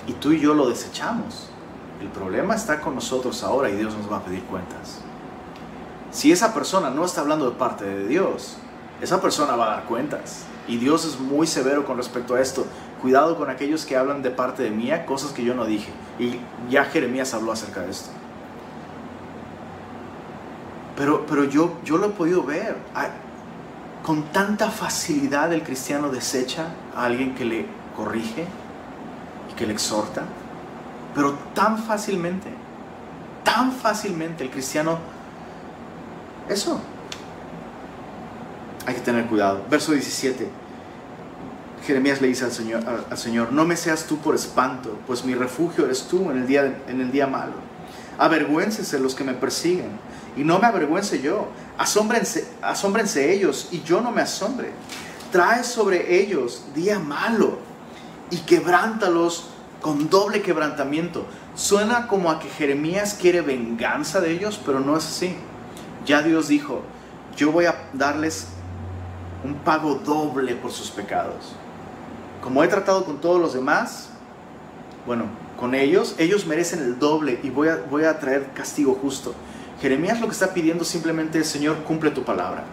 [0.06, 1.50] y tú y yo lo desechamos,
[2.00, 5.00] el problema está con nosotros ahora y Dios nos va a pedir cuentas.
[6.10, 8.56] Si esa persona no está hablando de parte de Dios,
[9.00, 10.44] esa persona va a dar cuentas.
[10.66, 12.66] Y Dios es muy severo con respecto a esto.
[13.02, 15.90] Cuidado con aquellos que hablan de parte de mía cosas que yo no dije.
[16.18, 16.40] Y
[16.70, 18.10] ya Jeremías habló acerca de esto.
[21.00, 22.76] Pero, pero yo, yo lo he podido ver.
[24.02, 27.64] Con tanta facilidad el cristiano desecha a alguien que le
[27.96, 28.44] corrige
[29.50, 30.24] y que le exhorta.
[31.14, 32.50] Pero tan fácilmente,
[33.44, 34.98] tan fácilmente el cristiano...
[36.50, 36.78] Eso.
[38.84, 39.64] Hay que tener cuidado.
[39.70, 40.50] Verso 17.
[41.86, 45.34] Jeremías le dice al Señor, al, Señor, no me seas tú por espanto, pues mi
[45.34, 47.54] refugio eres tú en el día, en el día malo.
[48.18, 49.88] Avergüéncese los que me persiguen
[50.36, 51.48] y no me avergüence yo.
[51.78, 54.70] Asómbrense, asómbrense ellos y yo no me asombre.
[55.32, 57.58] Trae sobre ellos día malo
[58.30, 59.48] y quebrántalos
[59.80, 61.24] con doble quebrantamiento.
[61.54, 65.34] Suena como a que Jeremías quiere venganza de ellos, pero no es así.
[66.06, 66.82] Ya Dios dijo,
[67.36, 68.48] yo voy a darles
[69.44, 71.54] un pago doble por sus pecados.
[72.42, 74.10] Como he tratado con todos los demás,
[75.06, 75.24] bueno,
[75.58, 79.34] con ellos, ellos merecen el doble y voy a, voy a traer castigo justo.
[79.80, 82.64] Jeremías lo que está pidiendo simplemente es, Señor, cumple tu palabra.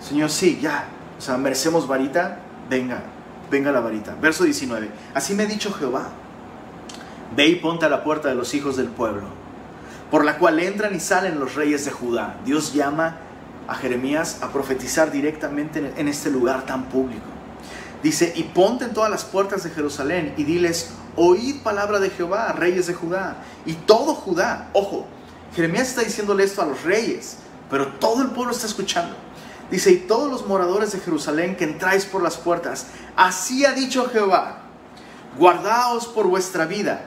[0.00, 0.86] Señor, sí, ya.
[1.18, 2.38] O sea, merecemos varita,
[2.70, 3.02] venga,
[3.50, 4.14] venga la varita.
[4.20, 4.88] Verso 19.
[5.14, 6.08] Así me ha dicho Jehová.
[7.34, 9.24] Ve y ponte a la puerta de los hijos del pueblo,
[10.10, 12.36] por la cual entran y salen los reyes de Judá.
[12.44, 13.16] Dios llama
[13.66, 17.24] a Jeremías a profetizar directamente en este lugar tan público.
[18.02, 22.52] Dice, y ponte en todas las puertas de Jerusalén y diles, oíd palabra de Jehová,
[22.52, 24.68] reyes de Judá, y todo Judá.
[24.72, 25.08] Ojo,
[25.54, 27.36] Jeremías está diciéndole esto a los reyes,
[27.70, 29.16] pero todo el pueblo está escuchando.
[29.70, 32.86] Dice, y todos los moradores de Jerusalén que entráis por las puertas,
[33.16, 34.58] así ha dicho Jehová,
[35.36, 37.04] guardaos por vuestra vida,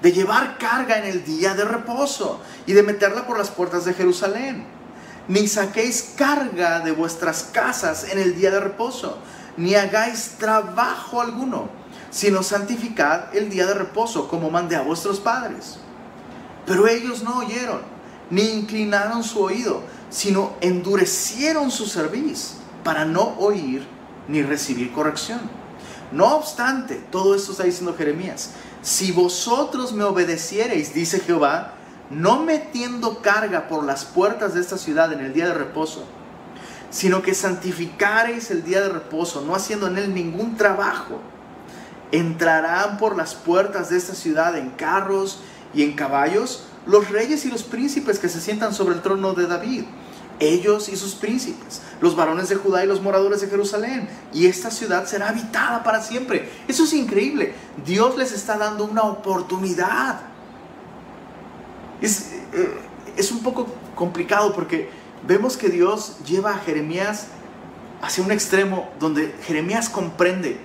[0.00, 3.94] de llevar carga en el día de reposo y de meterla por las puertas de
[3.94, 4.64] Jerusalén.
[5.26, 9.18] Ni saquéis carga de vuestras casas en el día de reposo,
[9.56, 11.68] ni hagáis trabajo alguno,
[12.10, 15.80] sino santificad el día de reposo, como mandé a vuestros padres.
[16.68, 17.80] Pero ellos no oyeron,
[18.30, 23.86] ni inclinaron su oído, sino endurecieron su cerviz para no oír
[24.28, 25.40] ni recibir corrección.
[26.12, 28.50] No obstante, todo esto está diciendo Jeremías,
[28.82, 31.72] si vosotros me obedeciereis, dice Jehová,
[32.10, 36.04] no metiendo carga por las puertas de esta ciudad en el día de reposo,
[36.90, 41.20] sino que santificareis el día de reposo, no haciendo en él ningún trabajo,
[42.12, 45.40] entrarán por las puertas de esta ciudad en carros
[45.74, 49.46] y en caballos los reyes y los príncipes que se sientan sobre el trono de
[49.46, 49.84] David,
[50.40, 54.70] ellos y sus príncipes, los varones de Judá y los moradores de Jerusalén, y esta
[54.70, 56.48] ciudad será habitada para siempre.
[56.66, 57.52] Eso es increíble.
[57.84, 60.20] Dios les está dando una oportunidad.
[62.00, 62.78] Es, eh,
[63.16, 64.88] es un poco complicado porque
[65.26, 67.26] vemos que Dios lleva a Jeremías
[68.00, 70.58] hacia un extremo donde Jeremías comprende,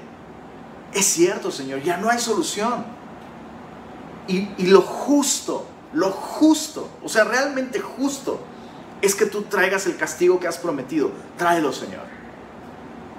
[0.94, 2.86] es cierto Señor, ya no hay solución
[4.28, 8.40] y, lo justo, lo justo, o sea, realmente justo,
[9.02, 11.12] es que tú traigas el castigo que has prometido.
[11.38, 12.04] Tráelo, Señor.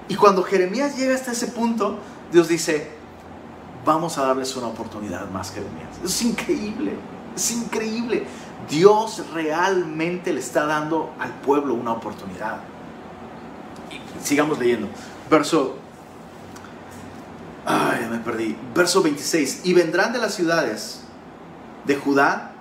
[0.09, 1.99] Y cuando Jeremías llega hasta ese punto,
[2.33, 2.91] Dios dice,
[3.85, 5.91] vamos a darles una oportunidad más, Jeremías.
[6.03, 6.95] Es increíble,
[7.37, 8.27] es increíble.
[8.69, 12.61] Dios realmente le está dando al pueblo una oportunidad.
[13.91, 14.89] Y sigamos leyendo.
[15.29, 15.84] Verso
[17.67, 18.57] Ay, me perdí.
[18.75, 19.63] Verso 26.
[19.65, 21.01] Y vendrán de las ciudades
[21.87, 22.53] de Judá,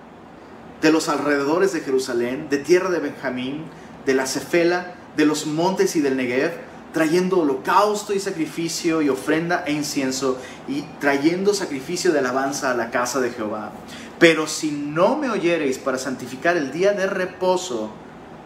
[0.82, 3.66] de los alrededores de Jerusalén, de tierra de Benjamín,
[4.06, 6.54] de la Cefela, de los montes y del Negev,
[6.93, 10.38] trayendo holocausto y sacrificio y ofrenda e incienso,
[10.68, 13.72] y trayendo sacrificio de alabanza a la casa de Jehová.
[14.20, 17.89] Pero si no me oyereis para santificar el día de reposo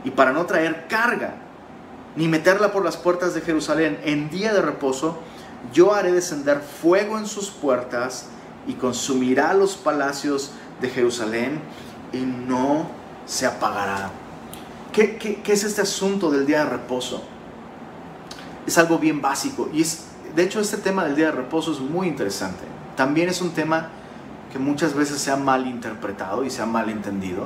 [0.03, 1.35] y para no traer carga,
[2.15, 5.19] ni meterla por las puertas de Jerusalén en día de reposo,
[5.73, 8.27] yo haré descender fuego en sus puertas
[8.67, 10.51] y consumirá los palacios
[10.81, 11.61] de Jerusalén
[12.13, 12.87] y no
[13.25, 14.11] se apagará.
[14.91, 17.23] ¿Qué, es este asunto del día de reposo?
[18.65, 20.05] Es algo bien básico y es,
[20.35, 22.63] de hecho este tema del día de reposo es muy interesante.
[22.95, 23.89] También es un tema
[24.51, 27.45] que muchas veces se ha mal interpretado y se ha mal entendido.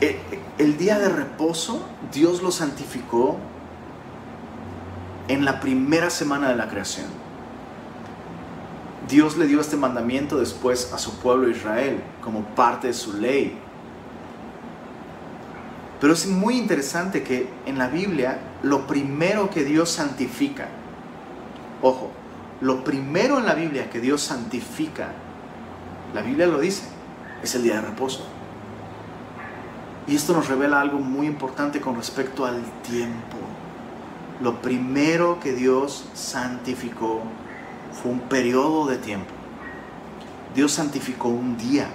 [0.00, 0.20] Eh,
[0.58, 1.80] el día de reposo
[2.12, 3.38] Dios lo santificó
[5.28, 7.06] en la primera semana de la creación.
[9.08, 13.58] Dios le dio este mandamiento después a su pueblo Israel como parte de su ley.
[16.00, 20.68] Pero es muy interesante que en la Biblia lo primero que Dios santifica,
[21.82, 22.10] ojo,
[22.60, 25.08] lo primero en la Biblia que Dios santifica,
[26.14, 26.84] la Biblia lo dice,
[27.42, 28.26] es el día de reposo.
[30.06, 33.38] Y esto nos revela algo muy importante con respecto al tiempo
[34.40, 37.22] lo primero que Dios santificó
[38.02, 39.32] fue un periodo de tiempo.
[40.54, 41.88] Dios santificó un día.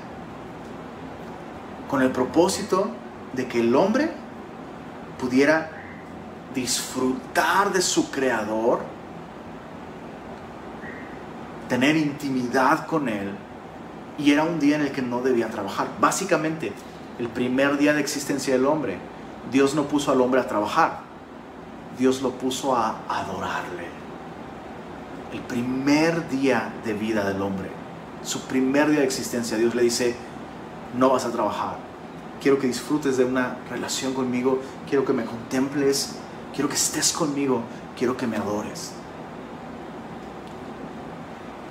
[1.90, 2.92] con el propósito
[3.34, 4.12] de que el hombre
[5.20, 5.72] pudiera
[6.54, 8.82] disfrutar de su creador,
[11.68, 13.32] tener intimidad con él,
[14.20, 15.88] y era un día en el que no debía trabajar.
[16.00, 16.74] Básicamente,
[17.18, 18.98] el primer día de existencia del hombre,
[19.52, 21.09] Dios no puso al hombre a trabajar,
[22.00, 23.88] Dios lo puso a adorarle.
[25.34, 27.70] El primer día de vida del hombre,
[28.24, 30.16] su primer día de existencia, Dios le dice,
[30.98, 31.78] no vas a trabajar.
[32.42, 36.16] Quiero que disfrutes de una relación conmigo, quiero que me contemples,
[36.54, 37.64] quiero que estés conmigo,
[37.98, 38.94] quiero que me adores.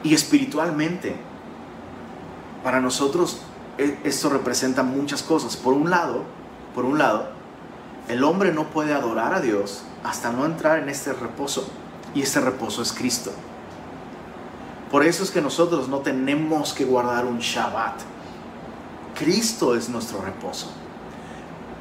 [0.04, 1.16] Y espiritualmente,
[2.62, 3.40] para nosotros
[3.78, 5.56] e, esto representa muchas cosas.
[5.56, 6.24] Por un lado,
[6.74, 7.30] por un lado,
[8.08, 11.68] el hombre no puede adorar a Dios hasta no entrar en este reposo.
[12.14, 13.32] Y este reposo es Cristo.
[14.90, 18.00] Por eso es que nosotros no tenemos que guardar un Shabbat.
[19.18, 20.70] Cristo es nuestro reposo.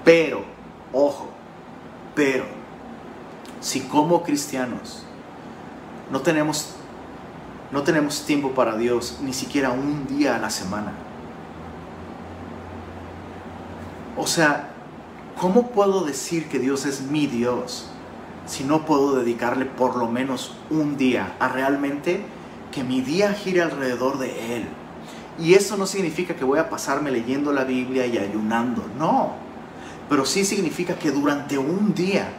[0.03, 0.43] Pero,
[0.91, 1.29] ojo,
[2.15, 2.45] pero,
[3.61, 5.03] si como cristianos
[6.11, 6.75] no tenemos,
[7.71, 10.93] no tenemos tiempo para Dios ni siquiera un día a la semana,
[14.17, 14.69] o sea,
[15.39, 17.89] ¿cómo puedo decir que Dios es mi Dios
[18.47, 22.21] si no puedo dedicarle por lo menos un día a realmente
[22.71, 24.67] que mi día gire alrededor de Él?
[25.39, 29.33] Y eso no significa que voy a pasarme leyendo la Biblia y ayunando, no.
[30.09, 32.29] Pero sí significa que durante un día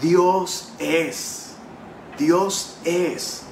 [0.00, 1.54] Dios es,
[2.18, 3.44] Dios es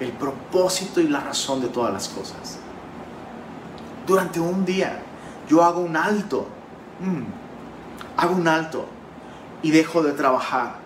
[0.00, 2.58] el propósito y la razón de todas las cosas.
[4.06, 5.00] Durante un día
[5.48, 6.48] yo hago un alto
[7.00, 7.24] Mm.
[8.16, 8.86] hago un alto
[9.62, 10.76] y dejo de trabajar.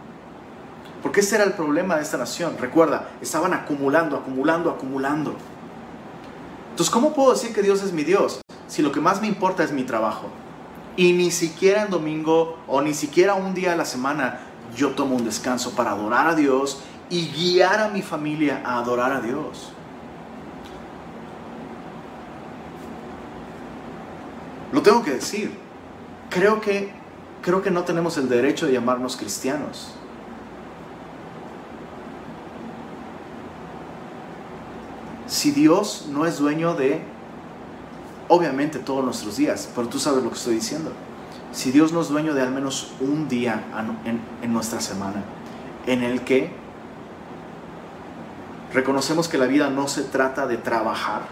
[1.02, 2.56] Porque ese era el problema de esta nación.
[2.58, 5.36] Recuerda, estaban acumulando, acumulando, acumulando.
[6.70, 9.64] Entonces, ¿cómo puedo decir que Dios es mi Dios si lo que más me importa
[9.64, 10.28] es mi trabajo?
[10.96, 14.40] Y ni siquiera en domingo o ni siquiera un día a la semana
[14.76, 19.12] yo tomo un descanso para adorar a Dios y guiar a mi familia a adorar
[19.12, 19.72] a Dios.
[24.72, 25.68] Lo tengo que decir
[26.30, 26.92] creo que,
[27.42, 29.94] creo que no tenemos el derecho de llamarnos cristianos.
[35.38, 37.00] Si Dios no es dueño de,
[38.26, 40.90] obviamente, todos nuestros días, pero tú sabes lo que estoy diciendo.
[41.52, 43.62] Si Dios no es dueño de al menos un día
[44.42, 45.22] en, nuestra semana,
[45.86, 46.50] en el que
[48.74, 51.28] reconocemos que la vida no se trata de trabajar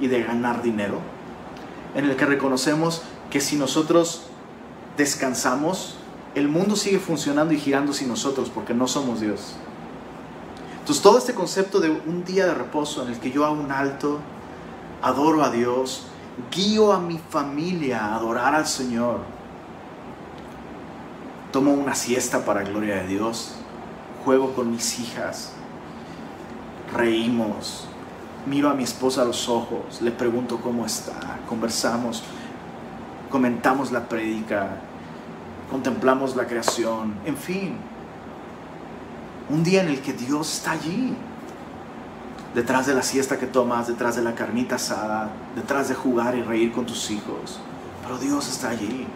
[0.00, 0.96] y de ganar dinero,
[1.94, 4.22] en el que reconocemos que si nosotros
[4.96, 5.96] descansamos,
[6.34, 9.54] el mundo sigue funcionando y girando sin nosotros porque no somos Dios.
[10.80, 13.70] Entonces todo este concepto de un día de reposo en el que yo hago un
[13.70, 14.18] alto,
[15.02, 16.06] adoro a Dios,
[16.50, 19.20] guío a mi familia a adorar al Señor,
[21.52, 23.54] tomo una siesta para gloria de Dios,
[24.24, 25.52] juego con mis hijas,
[26.94, 27.86] reímos,
[28.46, 32.22] miro a mi esposa a los ojos, le pregunto cómo está, conversamos,
[33.30, 34.80] comentamos la prédica,
[35.70, 37.76] contemplamos la creación, en fin.
[39.50, 41.12] Un día en el que Dios está allí,
[42.54, 46.42] detrás de la siesta que tomas, detrás de la carnita asada, detrás de jugar y
[46.42, 47.58] reír con tus hijos.
[48.02, 49.06] Pero Dios está allí.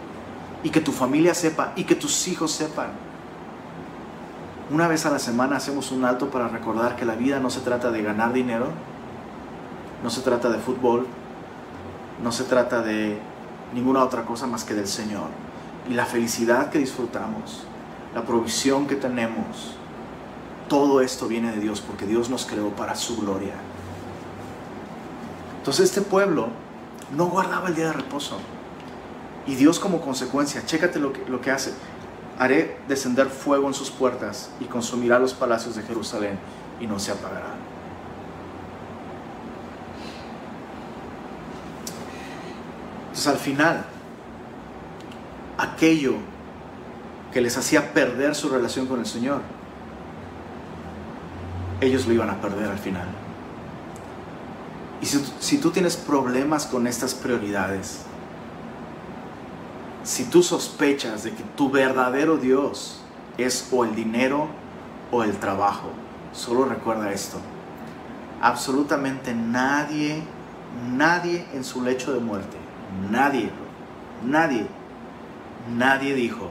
[0.61, 2.87] Y que tu familia sepa y que tus hijos sepan.
[4.71, 7.61] Una vez a la semana hacemos un alto para recordar que la vida no se
[7.61, 8.67] trata de ganar dinero,
[10.03, 11.07] no se trata de fútbol,
[12.21, 13.19] no se trata de
[13.73, 15.27] ninguna otra cosa más que del Señor.
[15.89, 17.63] Y la felicidad que disfrutamos,
[18.13, 19.77] la provisión que tenemos,
[20.67, 23.53] todo esto viene de Dios porque Dios nos creó para su gloria.
[25.57, 26.49] Entonces este pueblo
[27.15, 28.37] no guardaba el día de reposo.
[29.47, 31.73] Y Dios como consecuencia, chécate lo que, lo que hace.
[32.39, 36.37] Haré descender fuego en sus puertas y consumirá los palacios de Jerusalén
[36.79, 37.55] y no se apagará.
[43.05, 43.85] Entonces al final,
[45.57, 46.15] aquello
[47.31, 49.41] que les hacía perder su relación con el Señor,
[51.85, 53.07] ellos lo iban a perder al final.
[55.01, 58.01] Y si, tú tienes problemas con estas prioridades,
[60.03, 63.01] si tú sospechas de que tu verdadero Dios
[63.37, 64.47] es o el dinero
[65.11, 65.89] o el trabajo,
[66.31, 67.37] solo recuerda esto.
[68.41, 70.23] Absolutamente nadie,
[70.91, 72.65] nadie en su lecho de muerte
[73.11, 73.49] Nadie,
[74.23, 74.67] nadie,
[75.75, 76.49] nadie dijo,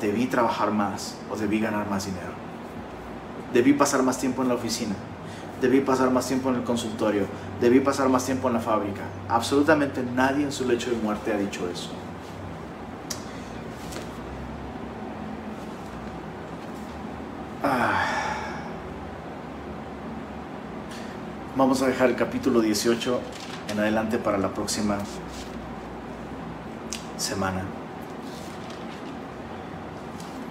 [0.00, 2.39] debí trabajar más o debí ganar más dinero.
[3.52, 4.94] Debí pasar más tiempo en la oficina.
[5.60, 7.26] debí pasar más tiempo en el consultorio,
[7.60, 9.02] debí pasar más tiempo en la fábrica.
[9.28, 11.90] Absolutamente nadie en su lecho de muerte ha dicho eso.
[17.62, 18.06] Ah.
[21.56, 23.20] Vamos a dejar el capítulo 18
[23.70, 24.96] en adelante para la próxima
[27.18, 27.64] semana.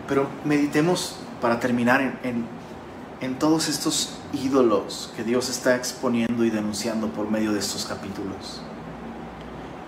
[0.08, 2.59] Pero meditemos para terminar en, en,
[3.38, 8.62] todos estos ídolos que Dios está exponiendo y denunciando por medio de estos capítulos.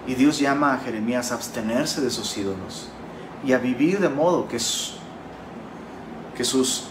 [0.07, 2.89] Y Dios llama a Jeremías a abstenerse de esos ídolos
[3.45, 4.57] y a vivir de modo que,
[6.35, 6.85] que sus,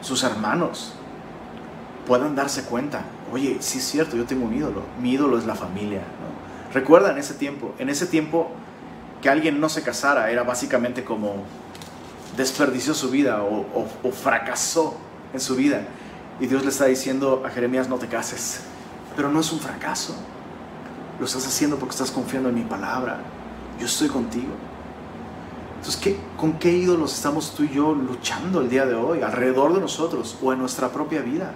[0.00, 0.92] sus hermanos
[2.06, 5.54] puedan darse cuenta, oye, sí es cierto, yo tengo un ídolo, mi ídolo es la
[5.54, 6.02] familia.
[6.72, 8.50] Recuerda en ese tiempo, en ese tiempo
[9.22, 11.44] que alguien no se casara era básicamente como
[12.36, 14.96] desperdició su vida o, fracasó
[15.34, 15.82] en su vida.
[16.40, 18.60] Y Dios le está diciendo a Jeremías, no te cases.
[19.14, 20.14] Pero no es un fracaso.
[21.18, 23.18] Lo estás haciendo porque estás confiando en mi palabra.
[23.78, 24.54] Yo estoy contigo.
[25.76, 29.74] Entonces, ¿qué, ¿con qué ídolos estamos tú y yo luchando el día de hoy, alrededor
[29.74, 31.52] de nosotros o en nuestra propia vida?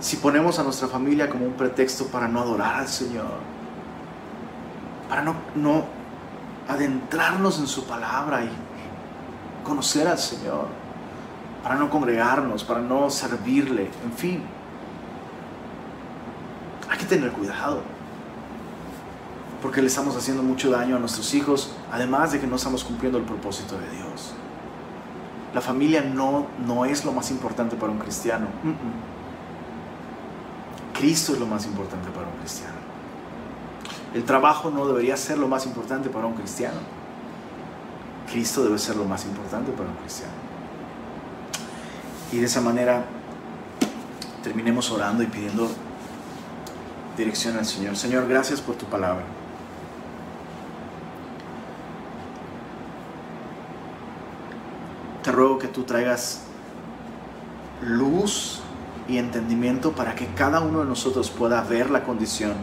[0.00, 3.38] Si ponemos a nuestra familia como un pretexto para no adorar al Señor,
[5.08, 5.84] para no, no
[6.68, 8.50] adentrarnos en su palabra y
[9.64, 10.83] conocer al Señor,
[11.64, 14.42] para no congregarnos, para no servirle, en fin.
[16.90, 17.80] Hay que tener cuidado,
[19.62, 23.16] porque le estamos haciendo mucho daño a nuestros hijos, además de que no estamos cumpliendo
[23.16, 24.34] el propósito de Dios.
[25.54, 28.46] La familia no, no es lo más importante para un cristiano.
[30.92, 32.74] Cristo es lo más importante para un cristiano.
[34.12, 36.78] El trabajo no debería ser lo más importante para un cristiano.
[38.30, 40.53] Cristo debe ser lo más importante para un cristiano.
[42.32, 43.04] Y de esa manera
[44.42, 45.70] terminemos orando y pidiendo
[47.16, 47.96] dirección al Señor.
[47.96, 49.24] Señor, gracias por tu palabra.
[55.22, 56.42] Te ruego que tú traigas
[57.82, 58.60] luz
[59.08, 62.54] y entendimiento para que cada uno de nosotros pueda ver la condición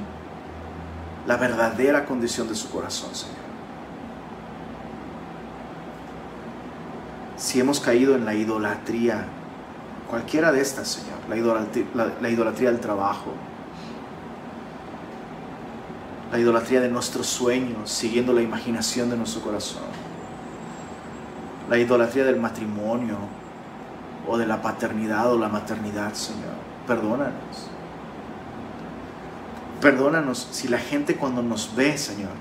[1.28, 3.36] la verdadera condición de su corazón, Señor.
[7.38, 9.26] Si hemos caído en la idolatría,
[10.12, 13.32] cualquiera de estas, Señor, la idolatría, la, idolatría del trabajo,
[16.30, 19.84] la idolatría de nuestros sueños, siguiendo la imaginación de nuestro corazón,
[21.70, 23.20] la idolatría del matrimonio
[24.28, 26.56] o de la paternidad o la maternidad, Señor,
[26.86, 27.70] perdónanos.
[29.80, 32.32] Perdónanos si la gente cuando nos ve, Señor,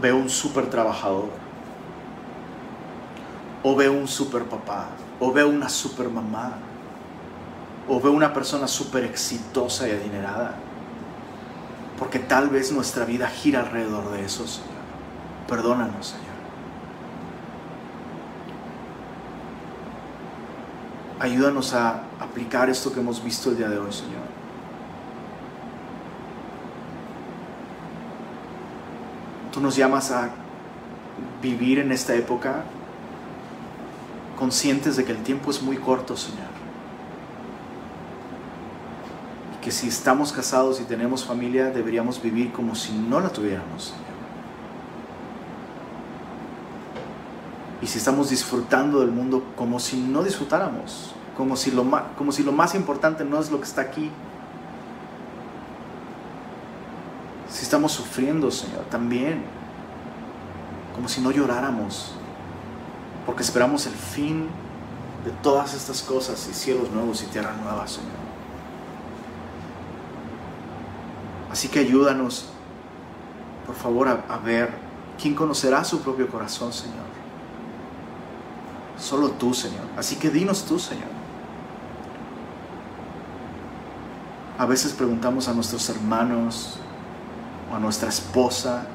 [0.00, 1.28] ve un súper trabajador,
[3.62, 4.86] o ve un súper papá,
[5.20, 6.52] o ve una súper mamá,
[7.88, 10.54] o ve una persona súper exitosa y adinerada.
[11.98, 14.68] Porque tal vez nuestra vida gira alrededor de eso, Señor.
[15.48, 16.28] Perdónanos, Señor.
[21.18, 24.22] Ayúdanos a aplicar esto que hemos visto el día de hoy, Señor.
[29.52, 30.30] Tú nos llamas a
[31.42, 32.62] vivir en esta época
[34.38, 36.46] conscientes de que el tiempo es muy corto, Señor.
[39.56, 43.84] Y que si estamos casados y tenemos familia, deberíamos vivir como si no la tuviéramos,
[43.84, 44.04] Señor.
[47.82, 52.32] Y si estamos disfrutando del mundo como si no disfrutáramos como si, lo más, como
[52.32, 54.10] si lo más importante no es lo que está aquí.
[57.48, 59.44] Si estamos sufriendo, Señor, también,
[60.96, 62.17] como si no lloráramos,
[63.28, 64.48] porque esperamos el fin
[65.22, 68.08] de todas estas cosas y cielos nuevos y tierra nueva, Señor.
[71.52, 72.46] Así que ayúdanos,
[73.66, 74.70] por favor, a, a ver
[75.20, 77.04] quién conocerá su propio corazón, Señor.
[78.98, 79.84] Solo tú, Señor.
[79.98, 81.10] Así que dinos tú, Señor.
[84.56, 86.78] A veces preguntamos a nuestros hermanos
[87.70, 88.86] o a nuestra esposa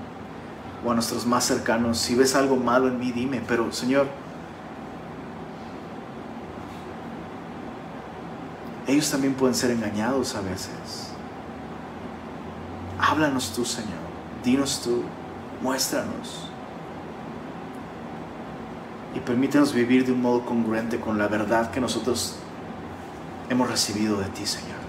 [0.83, 4.07] o a nuestros más cercanos, si ves algo malo en mí, dime, pero Señor,
[8.87, 11.11] ellos también pueden ser engañados a veces.
[12.99, 13.91] Háblanos tú, Señor,
[14.43, 15.03] dinos tú,
[15.61, 16.47] muéstranos.
[19.15, 22.37] Y permítenos vivir de un modo congruente con la verdad que nosotros
[23.49, 24.83] hemos recibido de ti, Señor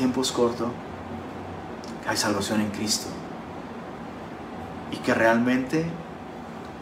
[0.00, 0.72] tiempo es corto,
[2.08, 3.08] hay salvación en Cristo
[4.90, 5.84] y que realmente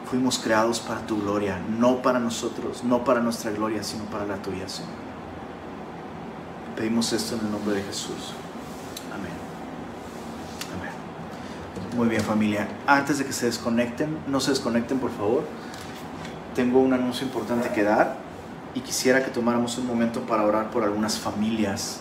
[0.08, 4.36] fuimos creados para tu gloria, no para nosotros, no para nuestra gloria, sino para la
[4.36, 5.07] tuya, Señor.
[6.78, 8.34] Pedimos esto en el nombre de Jesús.
[9.12, 9.32] Amén.
[10.78, 11.96] Amén.
[11.96, 12.68] Muy bien familia.
[12.86, 15.42] Antes de que se desconecten, no se desconecten por favor.
[16.54, 18.18] Tengo un anuncio importante que dar
[18.76, 21.98] y quisiera que tomáramos un momento para orar por algunas familias,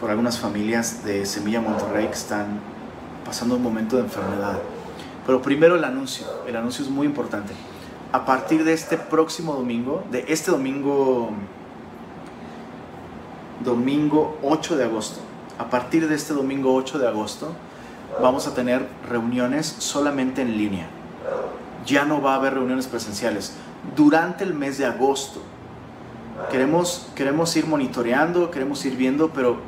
[0.00, 2.60] por algunas familias de Semilla Monterrey que están
[3.26, 4.58] pasando un momento de enfermedad.
[5.26, 6.26] Pero primero el anuncio.
[6.46, 7.52] El anuncio es muy importante.
[8.12, 11.30] A partir de este próximo domingo, de este domingo,
[13.64, 15.20] domingo 8 de agosto,
[15.58, 17.52] a partir de este domingo 8 de agosto,
[18.20, 20.86] vamos a tener reuniones solamente en línea.
[21.86, 23.54] Ya no va a haber reuniones presenciales.
[23.96, 25.42] Durante el mes de agosto,
[26.50, 29.58] queremos, queremos ir monitoreando, queremos ir viendo, pero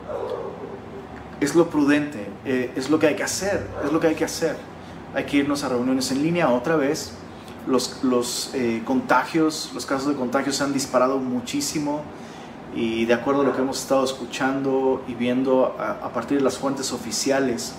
[1.41, 4.25] es lo prudente, eh, es lo que hay que hacer, es lo que hay que
[4.25, 4.57] hacer
[5.15, 7.13] hay que irnos a reuniones en línea otra vez.
[7.67, 12.03] Los, los eh, contagios, los casos de contagios se han disparado muchísimo
[12.75, 16.59] y de acuerdo a lo que hemos estado escuchando y viendo a, partir de las
[16.59, 17.75] fuentes oficiales,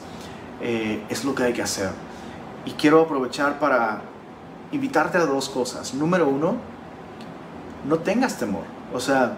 [0.61, 1.91] eh, es lo que hay que hacer.
[2.65, 4.01] Y quiero aprovechar para
[4.71, 5.93] invitarte a dos cosas.
[5.93, 6.55] Número uno,
[7.87, 8.63] no tengas temor.
[8.93, 9.37] O sea,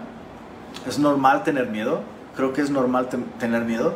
[0.86, 2.02] es normal tener miedo.
[2.36, 3.94] Creo que es normal tener miedo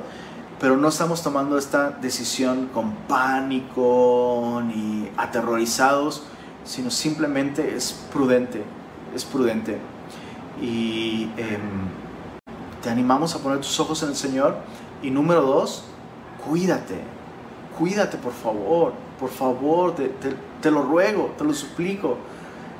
[0.60, 6.24] pero no estamos tomando esta decisión con pánico ni aterrorizados,
[6.64, 8.64] sino simplemente es prudente,
[9.14, 9.78] es prudente.
[10.60, 11.88] Y em,
[12.82, 14.56] te animamos a poner tus ojos en el Señor.
[15.02, 15.84] Y número dos,
[16.48, 17.00] cuídate,
[17.78, 22.18] cuídate por favor, por favor, te, lo ruego, te lo suplico.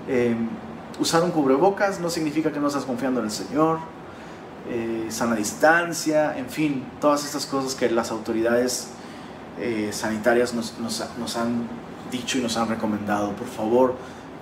[0.08, 0.48] Em,
[0.98, 3.78] usar un cubrebocas no significa que no estás confiando en el Señor
[4.70, 8.88] eh, sana distancia, en fin, todas estas cosas que las autoridades
[9.58, 11.66] eh, sanitarias nos, nos, han
[12.10, 13.32] dicho y nos han recomendado.
[13.32, 13.94] Por favor,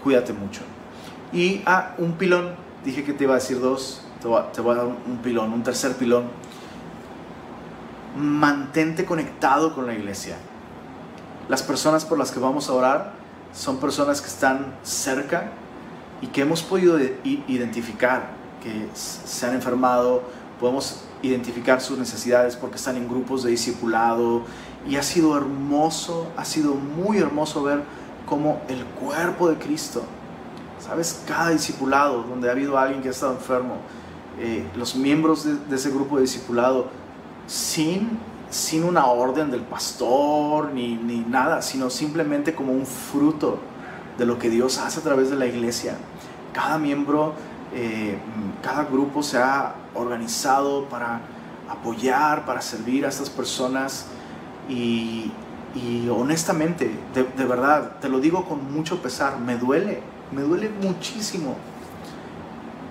[0.02, 0.62] cuídate mucho.
[1.32, 2.56] Y, ah, un pilón,
[2.86, 5.96] dije que te iba a decir dos, te voy a, dar un pilón, un tercer
[5.96, 6.26] pilón.
[8.16, 10.36] Mantente conectado con la iglesia.
[11.48, 13.12] Las personas por las que vamos a orar
[13.52, 15.50] son personas que están cerca
[16.22, 18.30] y que hemos podido identificar
[18.62, 20.22] que se han enfermado,
[20.60, 24.42] podemos identificar sus necesidades porque están en grupos de discipulado
[24.88, 27.82] y ha sido hermoso, ha sido muy hermoso ver
[28.26, 30.04] cómo el cuerpo de Cristo,
[30.86, 33.76] sabes, cada discipulado donde ha habido alguien que ha estado enfermo,
[34.38, 36.88] eh, los miembros de, ese grupo de discipulado,
[37.46, 38.18] sin,
[38.50, 43.58] sin una orden del pastor ni, ni nada, sino simplemente como un fruto
[44.18, 45.96] de lo que Dios hace a través de la iglesia.
[46.52, 47.34] Cada miembro
[47.74, 48.16] eh,
[48.62, 51.20] cada grupo se ha organizado para
[51.68, 54.06] apoyar, para servir a estas personas
[54.68, 55.30] y,
[56.10, 60.00] honestamente, de, verdad, te lo digo con mucho pesar, me duele,
[60.32, 61.56] me duele muchísimo,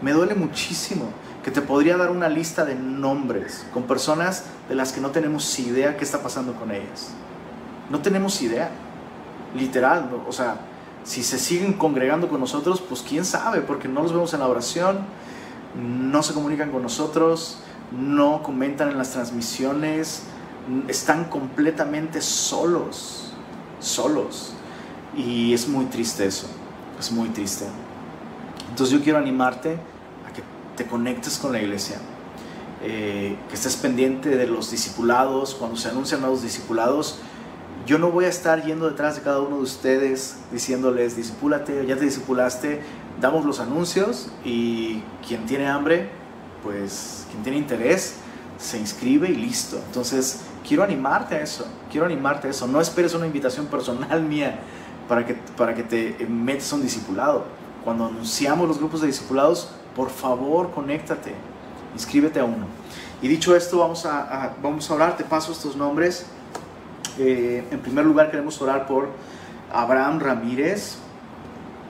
[0.01, 1.09] me duele muchísimo
[1.43, 5.59] que te podría dar una lista de nombres con personas de las que no tenemos
[5.59, 7.11] idea qué está pasando con ellas.
[7.89, 8.71] No tenemos idea,
[9.55, 10.57] literal, o sea,
[11.03, 14.47] si se siguen congregando con nosotros, pues quién sabe, porque no los vemos en la
[14.47, 14.99] oración,
[15.79, 17.59] no se comunican con nosotros,
[17.91, 20.23] no comentan en las transmisiones,
[20.87, 23.33] están completamente solos,
[23.79, 24.53] solos.
[25.15, 26.47] Y es muy triste eso,
[26.99, 27.65] es muy triste.
[28.69, 29.77] Entonces yo quiero animarte
[30.27, 30.41] a que
[30.75, 31.97] te conectes con la iglesia,
[32.81, 37.19] eh, que estés pendiente de los discipulados, cuando se anuncian nuevos discipulados,
[37.85, 41.95] yo no voy a estar yendo detrás de cada uno de ustedes diciéndoles, disipúlate, ya
[41.95, 42.81] te disipulaste,
[43.21, 46.09] damos los anuncios y quien tiene hambre,
[46.63, 48.15] pues quien tiene interés,
[48.57, 49.79] se inscribe y listo.
[49.85, 52.67] Entonces, quiero animarte a eso, quiero animarte a eso.
[52.67, 54.59] No esperes una invitación personal mía
[55.07, 57.45] para que, para que te metas a un discipulado.
[57.83, 61.33] Cuando anunciamos los grupos de discipulados, por favor, conéctate,
[61.93, 62.67] inscríbete a uno.
[63.21, 66.25] Y dicho esto, vamos a, a vamos a orar, te paso estos nombres.
[67.17, 69.09] Eh, en primer lugar queremos orar por
[69.71, 70.97] Abraham Ramírez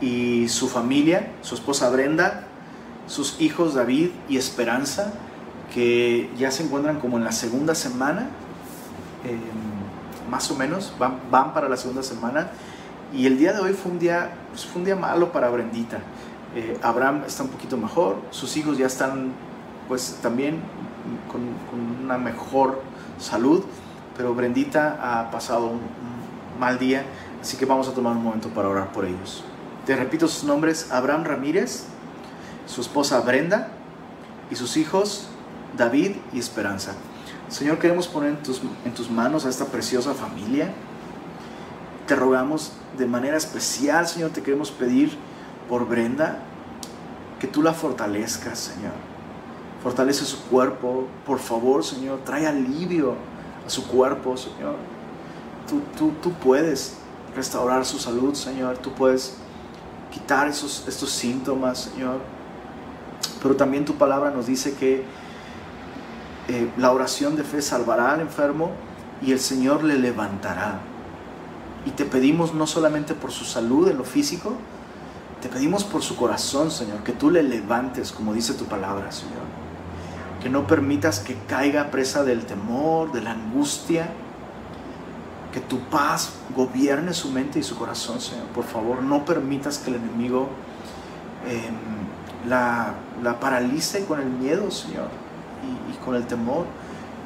[0.02, 2.44] y su familia, su esposa Brenda,
[3.08, 5.14] sus hijos David y Esperanza,
[5.74, 8.28] que ya se encuentran como en la segunda semana,
[9.24, 12.52] em, más o menos, van, van, para la segunda semana.
[13.16, 16.00] Y el día de hoy fue un día, pues, fue un día malo para Brendita.
[16.56, 19.32] Eh, Abraham está un poquito mejor, sus hijos ya están
[19.88, 20.62] pues también
[21.30, 21.42] con,
[22.04, 22.82] una mejor
[23.20, 23.64] salud
[24.16, 25.82] pero Brendita ha pasado un,
[26.60, 27.04] mal día,
[27.42, 29.44] así que vamos a tomar un momento para orar por ellos.
[29.86, 31.84] Te repito sus nombres, Abraham Ramírez,
[32.66, 33.68] su esposa Brenda
[34.50, 35.28] y sus hijos
[35.78, 36.94] David y Esperanza.
[37.50, 40.74] Señor, queremos poner en tus, en tus manos a esta preciosa familia.
[42.08, 45.18] Te rogamos de manera especial, Señor, te queremos pedir
[45.68, 46.40] por Brenda,
[47.40, 48.94] que tú la fortalezcas, Señor.
[49.82, 53.16] Fortalece su cuerpo, por favor, Señor, trae alivio
[53.66, 54.76] a su cuerpo, Señor.
[55.68, 56.98] Tú, tú, tú puedes
[57.36, 58.78] restaurar su salud, Señor.
[58.78, 59.38] Tú puedes
[60.12, 62.20] quitar esos, estos síntomas, Señor.
[63.42, 65.04] Pero también tu palabra nos dice que
[66.48, 68.72] eh, la oración de fe salvará al enfermo
[69.22, 70.80] y el Señor le levantará.
[71.86, 74.54] Y te pedimos no solamente por su salud en lo físico,
[75.42, 79.44] te pedimos por su corazón, Señor, que tú le levantes, como dice tu palabra, Señor.
[80.42, 84.10] Que no permitas que caiga presa del temor, de la angustia.
[85.54, 88.48] Que tu paz gobierne su mente y su corazón, Señor.
[88.48, 90.50] Por favor, no permitas que el enemigo
[91.48, 95.10] em, la, la paralice con el miedo, Señor,
[95.64, 96.66] y, y con el temor.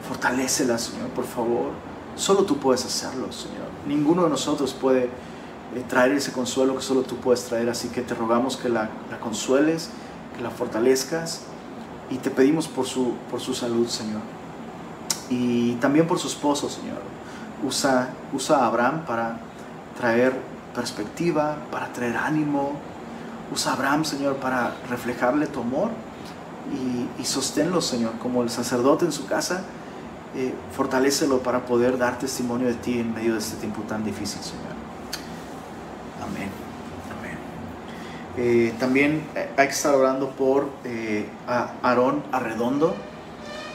[0.06, 1.72] Fortalécela, Señor, por favor.
[2.18, 3.69] Solo tú puedes hacerlo, Señor.
[3.90, 7.70] Ninguno de nosotros puede eh, traer ese consuelo que solo tú puedes traer.
[7.70, 9.90] Así que te rogamos que la, la, consueles,
[10.38, 11.41] que la fortalezcas
[12.11, 14.22] y te pedimos por su, por su salud, Señor.
[15.32, 16.99] Y también por su esposo, Señor.
[17.66, 19.40] Usa, usa a Abraham para
[19.98, 20.40] traer
[20.76, 22.74] perspectiva, para traer ánimo.
[23.52, 25.90] Usa a Abraham, Señor, para reflejarle tu amor
[26.72, 29.64] y, y sosténlo, Señor, como el sacerdote en su casa
[30.35, 30.53] eh,
[31.43, 34.77] para poder dar testimonio de ti en medio de este tiempo tan difícil, Señor.
[36.22, 36.49] Amén.
[37.18, 37.38] Amén.
[38.38, 41.27] Eh, también eh, hay que estar orando por eh,
[41.81, 42.95] Aarón Arredondo.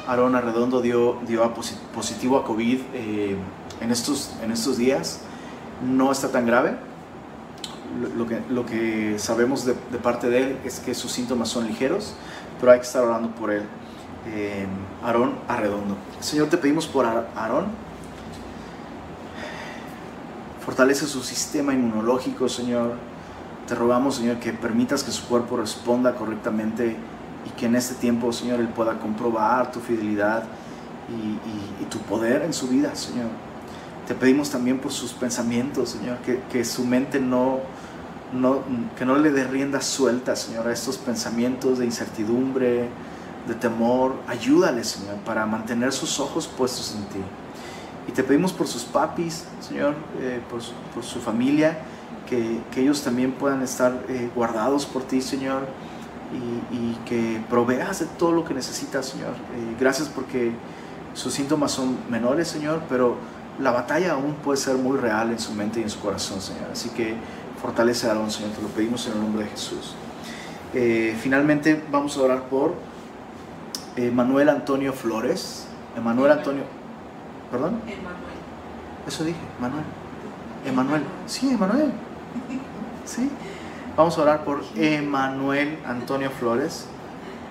[0.07, 1.53] Aarón Arredondo dio, dio
[1.95, 3.37] positivo a COVID eh,
[3.81, 5.21] en, estos, en estos días.
[5.83, 6.77] No está tan grave.
[8.17, 11.69] Lo que, lo que sabemos de, de parte de él es que sus síntomas son
[11.69, 12.15] ligeros,
[12.59, 13.63] pero hay que estar orando por él
[14.27, 14.67] eh,
[15.03, 15.97] Aarón Arredondo.
[16.21, 17.67] Señor, te pedimos por Aarón.
[20.65, 22.95] Fortalece su sistema inmunológico, Señor.
[23.69, 26.97] Te rogamos, Señor, que permitas que su cuerpo responda correctamente
[27.47, 30.45] y que en este tiempo, Señor, Él pueda comprobar tu fidelidad
[31.09, 33.29] y, tu poder en su vida, Señor.
[34.09, 37.61] Te pedimos también por sus pensamientos, Señor, que, su mente no,
[38.33, 38.63] no,
[38.99, 42.89] que no le dé rienda suelta, Señor, a estos pensamientos de incertidumbre,
[43.47, 44.15] de temor.
[44.27, 47.25] Ayúdale, Señor, para mantener sus ojos puestos en ti.
[48.09, 51.79] Y te pedimos por sus papis, Señor, eh, por, su, por, su, familia,
[52.29, 55.67] que, que, ellos también puedan estar eh, guardados por ti, Señor,
[56.33, 59.31] y, y, que proveas de todo lo que necesitas, Señor.
[59.31, 60.53] Eh, gracias porque
[61.15, 63.17] sus síntomas son menores, Señor, pero
[63.59, 66.71] la batalla aún puede ser muy real en su mente y en su corazón, Señor.
[66.73, 67.15] Así que
[67.61, 69.95] fortalece a Señor, te lo pedimos en el nombre de Jesús.
[70.75, 72.75] Eh, finalmente vamos a orar por
[74.13, 75.67] Manuel Antonio Flores.
[75.97, 76.65] Emanuel Antonio.
[77.51, 77.81] ¿Perdón?
[77.87, 78.35] Emanuel.
[79.07, 79.85] Eso dije, Manuel.
[80.67, 81.03] Emanuel.
[81.27, 81.93] Sí, Emanuel.
[83.05, 83.31] Sí.
[83.97, 86.87] Vamos a orar por Emanuel Antonio Flores.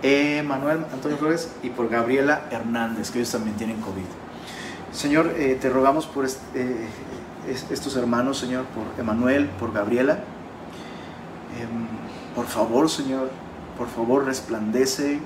[0.01, 4.03] Emanuel Antonio Flores y por Gabriela Hernández, que ellos también tienen COVID.
[4.91, 6.87] Señor, eh, te rogamos por eh,
[7.47, 10.15] estos hermanos, Señor, por Emanuel, por Gabriela.
[10.15, 11.67] Eh,
[12.35, 13.29] por favor, Señor,
[13.77, 15.19] por favor, resplandece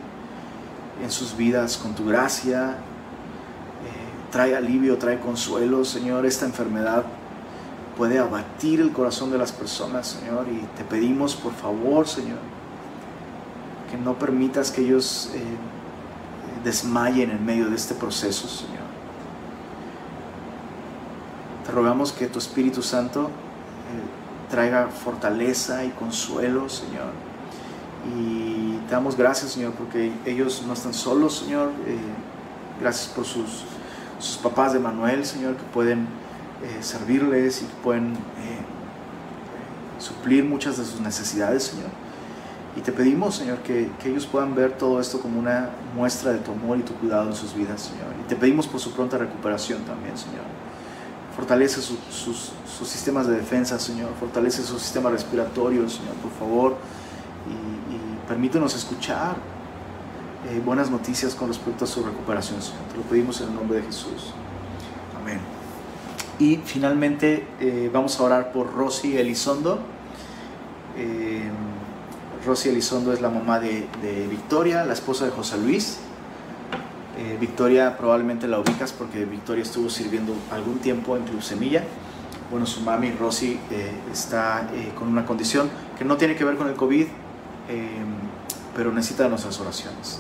[1.03, 2.71] en sus vidas con tu gracia.
[2.71, 6.25] Eh, trae alivio, trae consuelo, Señor.
[6.25, 7.05] Esta enfermedad
[7.97, 10.47] puede abatir el corazón de las personas, Señor.
[10.47, 12.39] Y te pedimos, por favor, Señor,
[13.91, 15.41] que no permitas que ellos eh,
[16.63, 18.87] desmayen en medio de este proceso, Señor.
[21.65, 27.11] Te rogamos que tu Espíritu Santo eh, traiga fortaleza y consuelo, Señor.
[28.05, 31.71] Y te damos gracias, Señor, porque ellos no están solos, Señor.
[31.85, 31.97] Eh,
[32.79, 33.63] gracias por sus,
[34.19, 36.07] sus, papás de Manuel, Señor, que pueden
[36.63, 38.61] eh, servirles y que pueden eh,
[39.99, 41.89] suplir muchas de sus necesidades, Señor.
[42.77, 46.51] Y te pedimos, Señor, que, ellos puedan ver todo esto como una muestra de tu
[46.51, 48.13] amor y tu cuidado en sus vidas, Señor.
[48.23, 50.45] Y te pedimos por su pronta recuperación también, Señor.
[51.35, 54.11] Fortalece su, sus, sus sistemas de defensa, Señor.
[54.19, 56.75] Fortalece su sistema respiratorio, Señor, por favor.
[58.27, 59.37] Permítenos escuchar
[60.49, 62.81] eh, buenas noticias con respecto a su recuperación, Señor.
[62.91, 64.33] Te lo pedimos en el nombre de Jesús.
[65.17, 65.39] Amén.
[66.39, 69.79] Y finalmente eh, vamos a orar por Rosy Elizondo.
[70.97, 71.49] Eh,
[72.45, 75.99] Rosy Elizondo es la mamá de, de, Victoria, la esposa de José Luis.
[77.17, 81.83] Eh, Victoria probablemente la ubicas porque Victoria estuvo sirviendo algún tiempo en Club Semilla.
[82.51, 83.59] Bueno, su mami Rosy
[84.11, 87.07] está con una condición que no tiene que ver con el COVID,
[87.69, 88.03] eh,
[88.75, 90.19] pero necesita nuestras oraciones.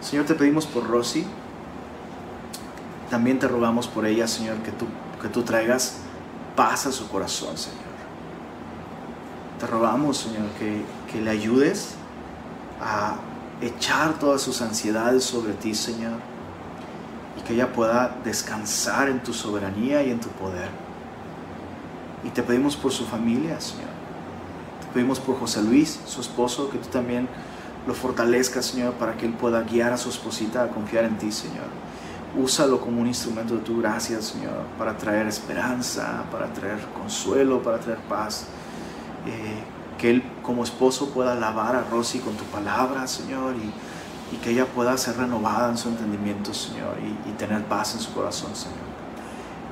[0.00, 1.24] Señor, te pedimos por Rosy.
[3.10, 4.86] También te rogamos por ella, Señor, que tú,
[5.22, 5.98] que tú traigas
[6.56, 7.78] paz a su corazón, Señor.
[9.60, 11.94] Te rogamos, Señor, que, que le ayudes
[12.80, 13.16] a
[13.60, 16.18] echar todas sus ansiedades sobre ti, Señor,
[17.38, 20.68] y que ella pueda descansar en tu soberanía y en tu poder.
[22.24, 23.93] Y te pedimos por su familia, Señor.
[24.94, 27.28] Pedimos por José Luis, su esposo, que tú también
[27.86, 31.32] lo fortalezcas, Señor, para que él pueda guiar a su esposita a confiar en ti,
[31.32, 31.66] Señor.
[32.40, 37.78] Úsalo como un instrumento de tu gracia, Señor, para traer esperanza, para traer consuelo, para
[37.78, 38.46] traer paz.
[39.26, 39.64] Eh,
[39.98, 43.72] que Él como esposo pueda alabar a Rosy con tu palabra, Señor, y,
[44.42, 48.50] que ella pueda ser renovada en su entendimiento, Señor, y, tener paz en su corazón,
[48.56, 48.74] Señor.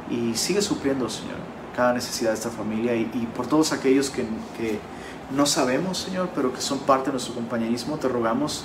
[0.09, 1.39] Y sigue supliendo, Señor,
[1.75, 4.23] cada necesidad de esta familia y, por todos aquellos que,
[4.57, 4.79] que
[5.35, 8.65] no sabemos, Señor, pero que son parte de nuestro compañerismo, te rogamos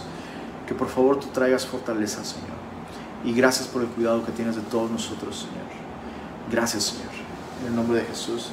[0.67, 2.57] que por favor tú traigas fortaleza, Señor.
[3.23, 5.65] Y gracias por el cuidado que tienes de todos nosotros, Señor.
[6.51, 7.11] Gracias, Señor.
[7.61, 8.51] En el nombre de Jesús.